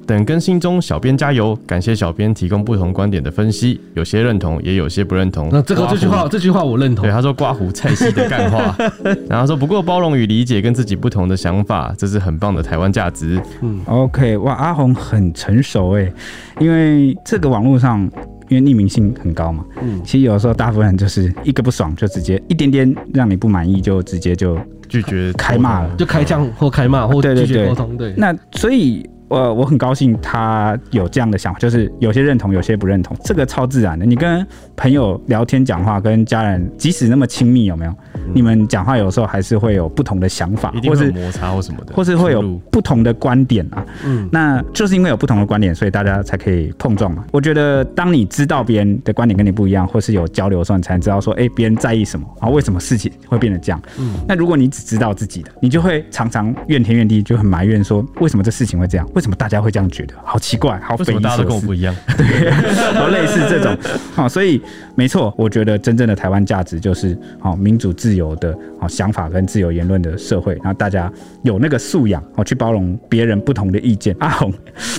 [0.09, 1.55] 等更新中，小编加油！
[1.67, 5.49] 感谢小编提供不同观点的分析，有些认同，也有些不认同。
[5.51, 7.05] 那这个这句话，这句话我认同。
[7.05, 8.75] 对，他说刮胡菜系的干话，
[9.29, 13.39] 然后说不过包容与理解跟自己不同的想法，这是很棒的台湾价值。
[13.61, 16.11] 嗯，OK，哇，阿红很成熟哎，
[16.59, 18.01] 因为这个网络上
[18.49, 27.95] 因为匿名性很高嘛，嗯，其实有的时候大部分人就是一个不爽就直接一点点让你不满意就直接就拒绝开骂了，就开枪或开骂或拒绝沟通。
[27.95, 29.07] 对，那所以。
[29.29, 34.05] 我我很高兴他有这样的想法，就是有些认同，有些不认同，这个超自然的。
[34.05, 37.91] 你跟朋友聊天讲话，跟家人即使那么亲密，有没有？
[38.15, 43.85] 嗯、你们讲话有时候还是会有不同的想法，一定会有摩擦或什么的，或是会有不同的观点啊。
[44.03, 47.23] 嗯，那就是因为有不同的观点，所以大家才可以碰撞嘛。
[47.31, 53.79] 我觉得当你知道别人的观点跟你不一样，或是有交流的时候，你才能知道说，哎、欸，别人在意什么，啊为什么事情会变得这样。
[53.99, 59.07] 嗯，那如果你只知道自己的，你就会常常怨天怨地，就很埋怨说，为什么这事情会这样？
[59.19, 60.13] 为什么大家会这样觉得？
[60.23, 61.19] 好奇怪，好匪夷所思。
[61.21, 61.93] 大家都跟我不一样？
[62.15, 62.49] 对，
[62.93, 63.77] 好类似这种。
[64.15, 64.61] 好，所以
[64.95, 71.11] 没错，我觉得真正的台湾价值就是好民主自由的好想法跟自由言论的社会，然后大家
[71.43, 74.15] 有那个素养，好去包容别人不同的意见。
[74.21, 74.53] 阿红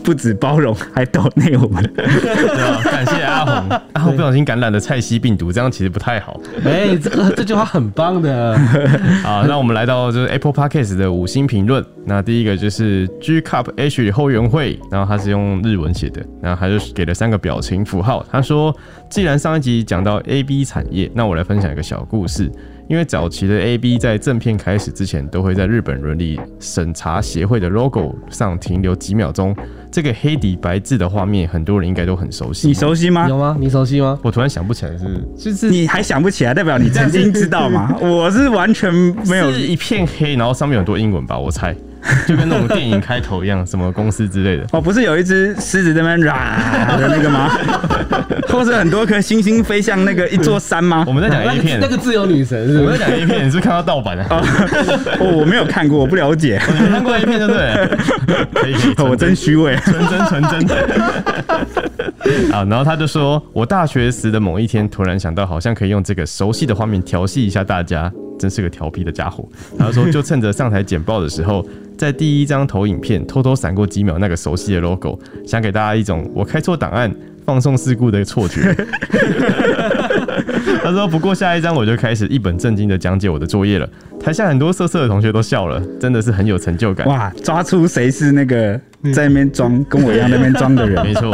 [0.05, 1.83] 不止包容，还抖内我们。
[1.95, 2.05] 对
[2.63, 3.81] 啊，感谢阿红。
[3.95, 6.41] 阿红不小心感染了菜西病毒，这样其实不太好。
[6.65, 8.59] 哎，这个这句话很棒的。
[9.23, 11.85] 好，那我们来到就是 Apple Podcast 的五星评论。
[12.05, 18.25] 那第一个就是 G Cup H 后援会，然后他是用日文写的，然后他就给了三个表情符号。
[18.31, 18.75] 他说
[19.11, 22.51] ：“既然上一集讲到 A B 产业，那我来分享一个小故事。
[22.91, 29.55] 因为早期的 A B 在正片开始之前，都会在日本伦理审查协会的 logo 上停留几秒钟。
[29.93, 32.67] 这个黑底白字的画面，很多人应该都很熟悉。
[32.67, 33.29] 你熟悉吗？
[33.29, 33.57] 有吗？
[33.61, 34.19] 你熟悉吗？
[34.25, 37.97] 我突然想不起来是，就是你还想不起来，代表你曾经知道吗？
[38.03, 41.73] 我是完全没有，是一片黑，然后上面有很多英文吧，我猜。”
[42.27, 47.51] 就跟那种电影开头一样，什么公司之类的 哦，不是有一只狮子在那边啦的那个吗？
[48.49, 51.05] 或是很多颗星星飞向那个一座山吗？
[51.07, 52.85] 我们在讲 A 片，那个自由女神是不是？
[52.85, 54.25] 我们在讲 A 片，你是看到盗版的？
[55.21, 56.61] 哦，我没有看过，我不了解。
[56.81, 57.89] 你看过 A 片对不对？
[58.55, 60.79] 可以，可以，我真虚伪，纯真，纯真。
[62.53, 68.11] 啊，然后他就说，我大学时的某一天，突然想到，好像可以用这个熟悉的画面调戏一下大家。
[68.41, 69.47] 真是个调皮的家伙。
[69.79, 71.65] 他说，就趁着上台剪报的时候，
[71.99, 77.15] 在第一张投影片偷偷闪过几秒那个熟悉的 logo，想给大家一种我开错档案、
[77.45, 78.73] 放送事故的错觉。
[80.83, 83.87] 他说，不过下一张我就开始一本正经的讲解我的作业了。
[84.19, 87.07] 台下很多色色的同学都笑了，真的是很有成就感。
[87.07, 88.81] 哇，抓出谁是那个。
[89.15, 91.31] 在那边装，跟我一样在那边装的人， 没错。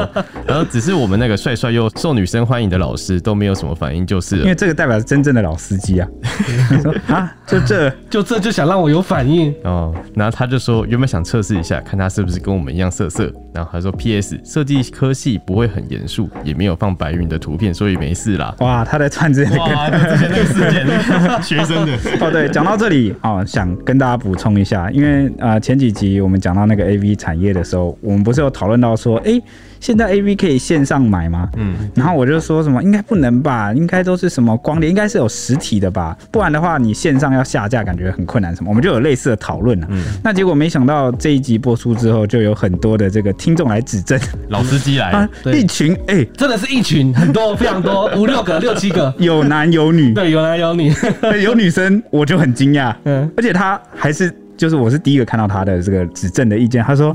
[0.46, 4.42] 然后只是我们那个帅帅又受女生欢迎的老师都没有什么反应，就是了。
[4.42, 6.08] 因为这个代表是真正的老司机啊。
[6.82, 9.94] 说啊，就这就这就想让我有反应哦。
[10.14, 13.32] 然后他就说原本想测试一下，看他是不是跟我们一样色色。
[13.52, 14.38] 然后他说 P.S.
[14.44, 18.54] 设计科系不会很严肃，也没有放白云的图片，所以没事啦。
[18.60, 22.30] 哇，他在串这个，哇，之前那个事件，学生的哦。
[22.30, 27.16] 对，讲到这里哦，想跟大家补充一下，因为呃前几集我们讲到那个 A.V.
[27.16, 29.42] 产业的时候，我们不是有讨论到说，哎、欸，
[29.80, 31.48] 现在 AV 可以线上买吗？
[31.56, 39.86] 嗯，然后我就说什么应该不能吧，应该都是什么光碟，应该是有实体的吧，不然的话你线上要下架，感觉很困难什么，我们就有类似的讨论了。
[39.90, 50.92] 嗯，那结果没想到这一集播出之后，就有很多的这个听众来指正，老司机来，啊、一群哎、欸，真的是一群，很多非常多，五六个、六七个， 有男有女， 对，有男有女，
[51.42, 54.34] 有女生，我就很惊讶，嗯，而且他还是。
[54.56, 57.14] 就是我是第一个看到他的这个指正的意见，他说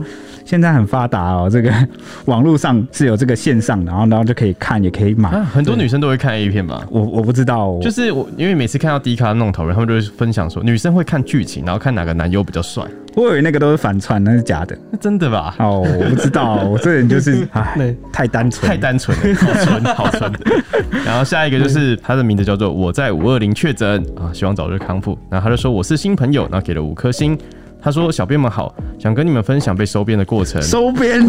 [0.52, 1.72] 现在很发达哦，这个
[2.28, 5.30] 网络上是有这个线上，然后然后就可以看，也可以买。
[5.30, 6.86] 啊、很多女生都会看 A 片吧？
[6.90, 12.84] 我我不知道，就是我因为每次看到 D 卡弄头人，他们就会分享说女生会看剧情，然后看哪个男优比较帅。
[13.16, 14.78] 我以为那个都是反串，那是假的。
[15.00, 15.56] 真的吧？
[15.60, 20.34] 哦，我不知道，我 这人就是哎， 太单纯，太单纯了，好纯，好纯。
[21.06, 25.18] 然后下一个就是他的名字叫做我在五二零确诊啊，希望早日康复。
[25.30, 27.40] 然后他就说我是新朋友，然后给了五颗星。
[27.82, 30.62] 他说：“小编们好，想跟你们分享被收编的过程。
[30.62, 31.20] 收编，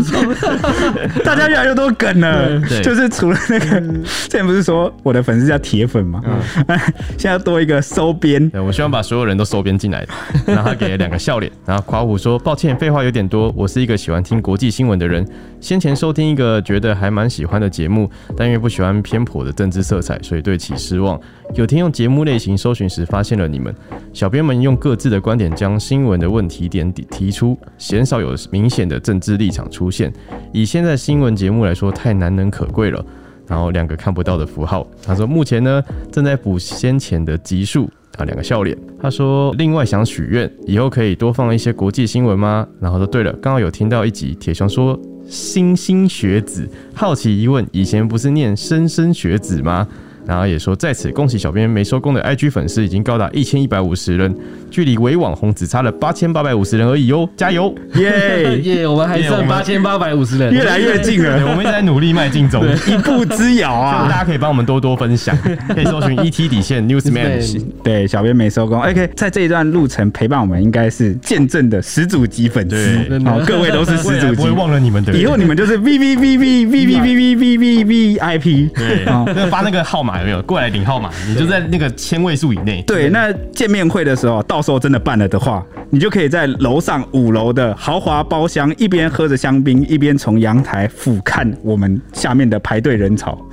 [1.24, 2.60] 大家越来越多梗了。
[2.68, 6.20] 对，就是除了那个，之前不是说我的粉丝叫铁粉吗？
[6.26, 6.78] 嗯，
[7.16, 8.46] 现在多一个收编。
[8.50, 10.06] 对，我希望把所有人都收编进来。
[10.46, 11.50] 然后他给了两个笑脸。
[11.64, 13.50] 然后夸虎说：抱歉，废话有点多。
[13.56, 15.26] 我是一个喜欢听国际新闻的人。
[15.58, 21.18] 先前收听一个觉得还蛮喜欢的节目，但因为不喜欢偏颇的政治色彩，所以对其失望。
[21.54, 23.74] 有天用节目类型搜寻时，发现了你们。
[24.12, 26.41] 小编们用各自的观点将新闻的问。
[26.42, 30.12] 问题点提出，鲜少有明显的政治立场出现。
[30.52, 33.04] 以现在新闻节目来说，太难能可贵了。
[33.46, 34.84] 然后两个看不到的符号。
[35.04, 35.80] 他说目前呢
[36.10, 38.76] 正在补先前的集数啊，两个笑脸。
[39.00, 42.66] 他说另外想许愿，以后可以多放一些国际新闻吗？
[42.80, 49.86] 然后说对了，刚好有听到一集铁雄说莘莘学子，好奇疑问，以前不是念莘莘学子吗？
[50.26, 54.34] 然后也说在此恭喜小编没收工的 IG 粉丝已经高达一千一百五十人，
[54.70, 57.74] 距离伪网红只差了八千八百五十人而已哦，加油！
[57.94, 64.08] 耶耶，我们还剩八千八百五十人，越来越近了，我们一直在努力迈进中，一步之遥啊！
[64.08, 65.36] 大家可以帮我们多多分享，
[65.68, 68.80] 可以搜寻 ET 底线 Newsman，对，小编没收工。
[68.80, 81.10] OK，在这一段路程陪伴我们，应该是见证的始祖级粉丝，好，各位都是始祖级，不会忘了你们的，以后你们就是 V V V V V V V V V V I P，对，那个发那个号码有没有过来领号码？
[81.26, 82.82] 你就在那个千位数以内。
[82.86, 85.64] 对，那见面会的时候，到时候真的办了的话，
[85.94, 93.38] 你就可以在楼上五楼的豪华包厢，一边喝着香槟，一边从阳台俯瞰我们下面的排队人潮。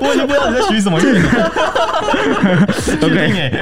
[0.00, 1.52] 我已经不知道你在许什么愿了。
[3.04, 3.52] OK，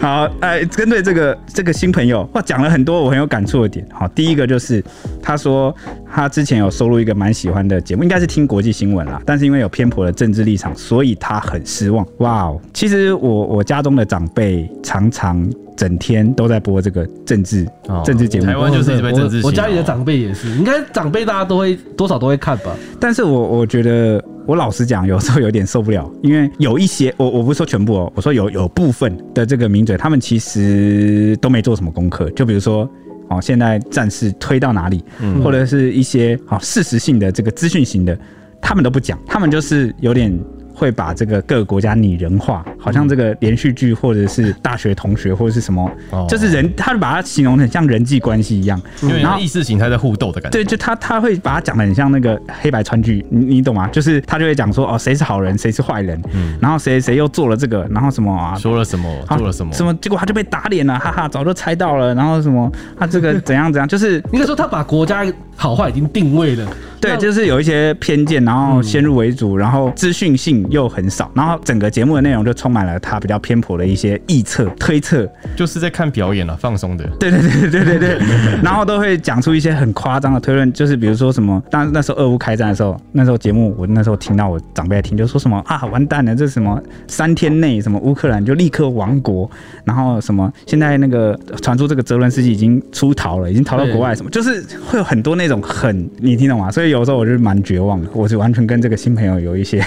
[0.00, 3.86] 好，哎，针对这个这个新朋友，哇，讲了很多我很有感触的点。
[3.92, 4.82] 好，第一个就是
[5.22, 5.72] 他说
[6.12, 12.04] 他之前有收录一个蛮喜欢的节目，应该是听国际新闻啦，但是因为有偏颇的政治立场，所以他很失望。
[12.18, 15.48] 哇哦，其实我我家中的长辈常常。
[15.76, 19.48] 整天都在播这个政治、哦、政治节目，台湾就是一被政治我。
[19.48, 22.76] 我家里的长辈也是，应该长辈大家都会多少都会看吧。
[23.00, 32.28] 但是我我觉得，我老实讲，有时候有点受不了，因为有一些我我不是说全部哦，我说有有部分的这个名嘴，他们其实都没做什么功课。
[32.30, 32.88] 就比如说
[33.28, 35.02] 哦，现在战事推到哪里，
[35.42, 38.16] 或者是一些好事实性的这个资讯型的，
[38.60, 40.32] 他们都不讲，他们就是有点。
[40.74, 45.90] 会把这个各个国家拟人化，好像这个连续剧或者是大学同学或者是什么，
[46.28, 48.80] 就是人，他就把它形容很像人际关系一样，
[49.20, 50.58] 然后意识形态在互斗的感觉。
[50.58, 53.86] 对，就他他会把它讲的很像那个黑白川剧，你你懂吗？
[53.88, 56.20] 就是他就会讲说哦，谁是好人，谁是坏人，
[56.60, 65.24] 然后谁谁又做了这个，然后什么啊，说了什么，做了什么，什么，结果他就被打脸了，哈哈，早就猜到了，然后什么他这个怎样怎样，就是 应该说他把国家
[65.56, 66.66] 好坏已经定位了。
[67.00, 77.04] 对，就是有一些偏见，然后先入为主，然后资讯性又很少，然后整个节目的内容就充满了他比较偏颇的一些臆测、推测，就是在看表演了，放松的。
[77.18, 78.18] 对对对对对对，
[78.62, 89.50] 然后都会讲出一些很夸张的推论，就是比如说什么，当那时候俄乌开战的时候，那时候节目我那时候听到我长辈在听，就说什么啊，完蛋了，这是什么三天内什么乌克兰就立刻亡国，
[89.82, 96.70] 然后什么现在那个传出这个泽伦斯基已经出逃了，已经逃到国外，什么就是会有很多那种很你听懂吗？
[96.70, 96.92] 所以。
[96.92, 99.82] 有时候我就是蛮绝望的，我是完全跟这个新朋友有一些。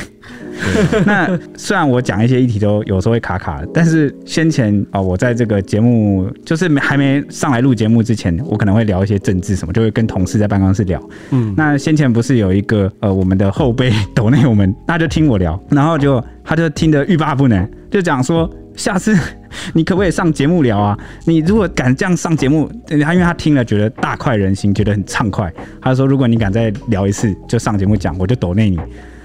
[1.06, 11.00] 那虽然我讲一些议题都有时候会卡卡，但是先前啊，我在这个节目就是还没上来录节目之前，我可能会聊一些政治什么，就会跟同事在办公室聊。
[11.30, 18.50] 嗯，那先前不是有一个呃，我们的后辈抖内我们，那就听我聊，然后就他就听得欲罢不能，就讲说。
[18.76, 19.18] 下次
[19.74, 20.98] 你可不可以上节目聊啊？
[21.26, 25.52] 你如果敢这样上节目，他因为他听了觉得大快人心，觉得很畅快。
[25.82, 28.80] 他说：“如果你敢再聊一次，就上节目讲，我就抖内你。”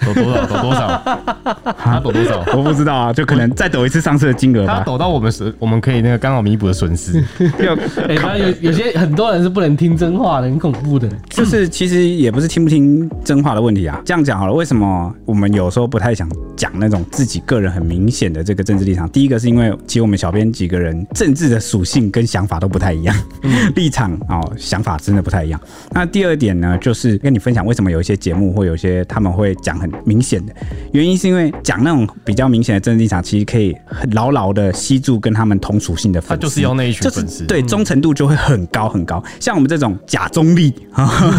[0.06, 0.46] 抖多少？
[0.46, 1.02] 抖多少？
[1.78, 2.44] 他抖多少？
[2.56, 4.78] 我不知道啊，就可能再抖一次上次的金额吧。
[4.78, 7.22] 他抖到我们损，我们可以那个刚好弥补的损失。
[7.60, 7.76] 有，
[8.08, 11.08] 欸、有有些很多人是不能听真话的，很恐怖的。
[11.28, 14.00] 就是其实也不是听不听真话的问题啊。
[14.04, 19.08] 这样讲好了，为什么我们有时候不太想讲那种自己个人很明显的这个政治立场？
[19.10, 23.14] 第一个是因为其实我们小编几个人政治的属性跟想法都不太一样，
[23.76, 25.60] 立场哦想法真的不太一样。
[25.90, 29.89] 那第二点呢，就是跟你分享为什么有一些节目或有些他们会讲很。
[30.04, 30.54] 明显的
[30.92, 39.22] 原因是因为讲那种比较明显的政治立场，其实可以很牢牢的吸住跟他们同属性的粉丝，他就是要那一群粉丝，对忠诚度就会很高很高。
[39.38, 40.72] 像我们这种假中立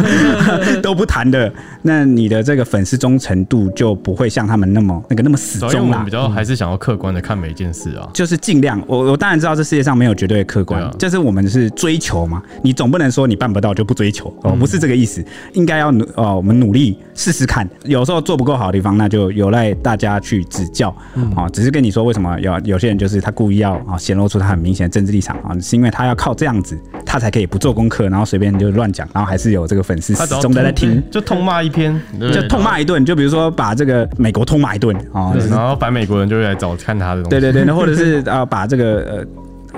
[0.82, 6.04] 都不谈的，那你的这个粉丝忠诚度就不会像他们那么那个那么死忠啦。
[6.04, 8.82] 比较还是想要客观的看每一件事啊，就是尽量。
[8.88, 15.24] 我我当然知道这世界上没有绝对的客观，就是我们是追求嘛，你总不能说你办不到就不追求哦，不是这个意思，
[15.54, 20.90] 应该要努哦，我们努力试试看，有时候做不够好的地方，那就有赖大家去指教。
[21.36, 21.48] 啊。
[21.54, 26.76] 只是跟你说，为什么有有些人就是他故意要啊显露出他很明显的政治立场啊，是因为他要靠这样子，
[27.06, 39.26] 他才可以不做功课，然后随便就乱讲，然后还是有这个粉丝始终在在听，就痛骂一篇，就痛骂一顿，就比如说把这个美国痛骂一顿啊，然后反美国人就会来找看他的东西，对对对，或者是啊 把这个呃。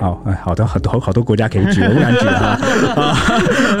[0.04, 2.60] 好，好的，好多好多国家可以举，我不敢举啊。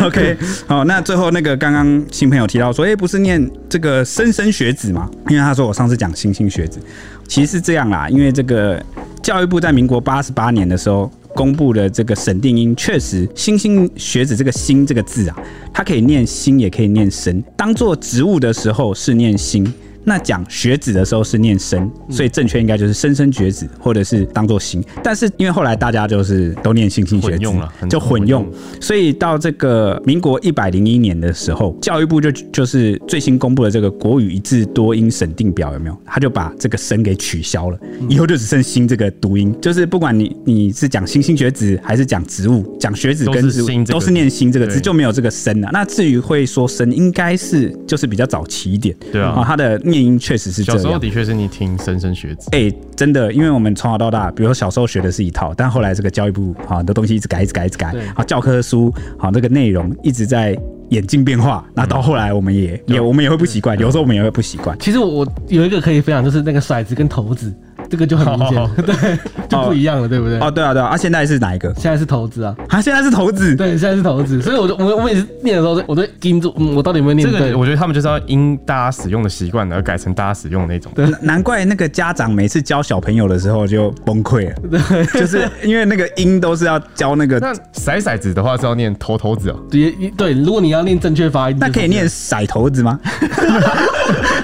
[0.06, 0.34] OK，
[0.66, 5.06] 好，那最后那个刚刚新朋友提到说，哎、欸，不是念这个莘莘学子嘛？
[5.28, 6.80] 因为他说我上次讲莘莘学子，
[7.28, 8.08] 其实是这样啦。
[8.08, 8.82] 因为这个
[9.22, 15.36] 教育部在民国八十八年的时候公布的这个审定音，确实莘莘学子这个莘这个字啊，
[15.74, 17.42] 它可以念莘，也可以念莘。
[17.54, 19.70] 当做植物的时候是念莘。
[20.04, 24.84] 那讲学子的时候是念生，所以正确应该就是生生学子，或者是当做新。
[25.02, 28.46] 但是因为后来大家就是都念新兴学子，混用了，就混用，
[28.80, 35.98] 所以到这个民国一百零一年的时候，教育部就就是最新公布的这个国语一字多音审定表有没有？
[36.04, 37.78] 他就把这个生给取消了，
[38.08, 45.70] 以后就只剩新这个读音，就是不管你你是讲新兴学子还是讲植物，讲学子跟植物都是念新这个字，就没有这个生了。
[45.72, 50.82] 那至于会说生，应该是就是比较早期一点，对啊，他的念音确实是这样。
[50.82, 60.58] 小时候的确是你听莘莘学子，哎，真的，因为我们从小到大，比如说小时候学的是一套，但后来这个教育部啊很多东西一直改，一直改，一直改，啊教科书好这个内容一直在
[60.90, 64.76] 演进变化，那到后来我们也也我们也会不习惯，有时候我们也会不习惯。
[64.80, 67.54] 其实我有一个可以分享，就是那个骰子跟骰子。
[67.94, 69.18] 这个就很明显， 对，
[69.48, 70.36] 就不一样了，对不对？
[70.40, 71.72] 哦，对啊，对啊，啊，现在是哪一个？
[71.74, 77.54] 现在是骰子啊，啊，现在是骰子，对，现在是骰子，所以我就我我每次念的时候，我都盯住，嗯，我到底有没有念对？
[77.54, 80.90] 我觉得他们就是要因大家使用的习惯而改成大家使用的那种。
[80.92, 87.38] 对，难怪那个家长每次教小朋友的时候就崩溃了，对，就是因为那个音都是要教那个。
[87.38, 89.56] 那骰骰子的话是要念头头子哦。
[89.70, 92.98] 对，对，如果你要念正确发音，那可以念骰头子吗？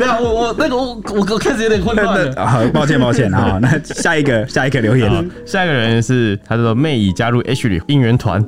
[0.00, 2.32] 对啊，我我那个我我我开始有点混乱了。
[2.46, 3.58] 好，抱歉抱歉啊。
[3.60, 8.42] 那下一个下一个留言，下一个人是他说妹已加入 H 里应援团，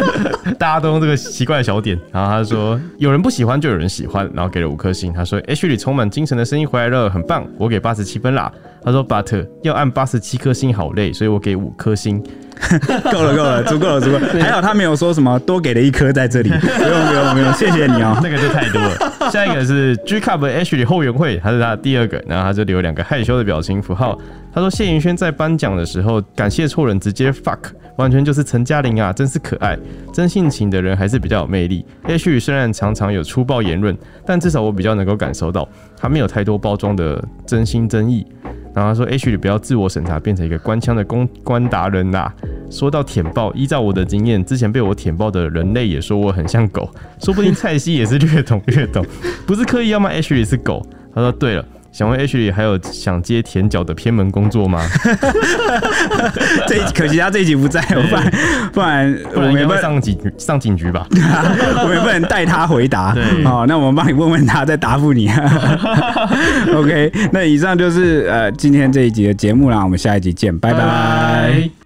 [0.60, 1.98] 大家都用这个奇怪的小点。
[2.12, 5.10] 然后他说有人不喜欢就有人喜欢，然后给了五颗星。
[5.10, 8.52] 他说 H 里充满精神的声音回来了，很棒，我给八十七分啦。
[8.84, 12.22] 他说 But 要按八十七颗星好累，所以我给五颗星。
[13.10, 14.28] 够了够了，足够了足够了。
[14.40, 18.18] 还好他没有说什么多给了一颗在这里， 不用不用不用，谢谢你哦。
[18.22, 19.30] 那个就太多了。
[19.30, 24.18] 下一个是 G Cup H 里后援会，他是他的第二个，然后他这里有两个害羞的表情符号。
[24.52, 27.58] 他说谢盈萱在颁奖的时候感谢错人，直接 fuck，
[27.96, 29.78] 完全就是陈嘉玲啊，真是可爱。
[30.12, 31.86] 真性情的人还是比较有魅力。
[32.02, 33.96] H 里虽然常常有粗暴言论，
[34.26, 35.68] 但至少我比较能够感受到
[36.00, 38.26] 他没有太多包装的真心真意。
[38.72, 42.32] 然后他说：“H 里不要自我审查，变成一个官腔的公关达人啦、
[42.70, 46.88] 说到舔爆，依照我的经验，之前被我舔爆的人类也说我很像狗，
[47.18, 49.04] 说不定蔡西也是略懂略懂，
[49.44, 54.80] 不是刻意要骂 H 里是狗。”他说：“对了。”想问 H 里还有想接舔脚的偏门工作吗？
[56.66, 58.30] 这可惜他这一集不在，不然
[58.72, 61.06] 不然我们也不上警上警局吧？
[61.82, 63.14] 我们也不能代他回答。
[63.44, 65.28] 好，那我们帮你问问他，再答复你。
[66.74, 70.78] OK，那以上就是呃今天这一集的节目啦，我们下一集见，拜拜。
[70.78, 71.79] 拜拜。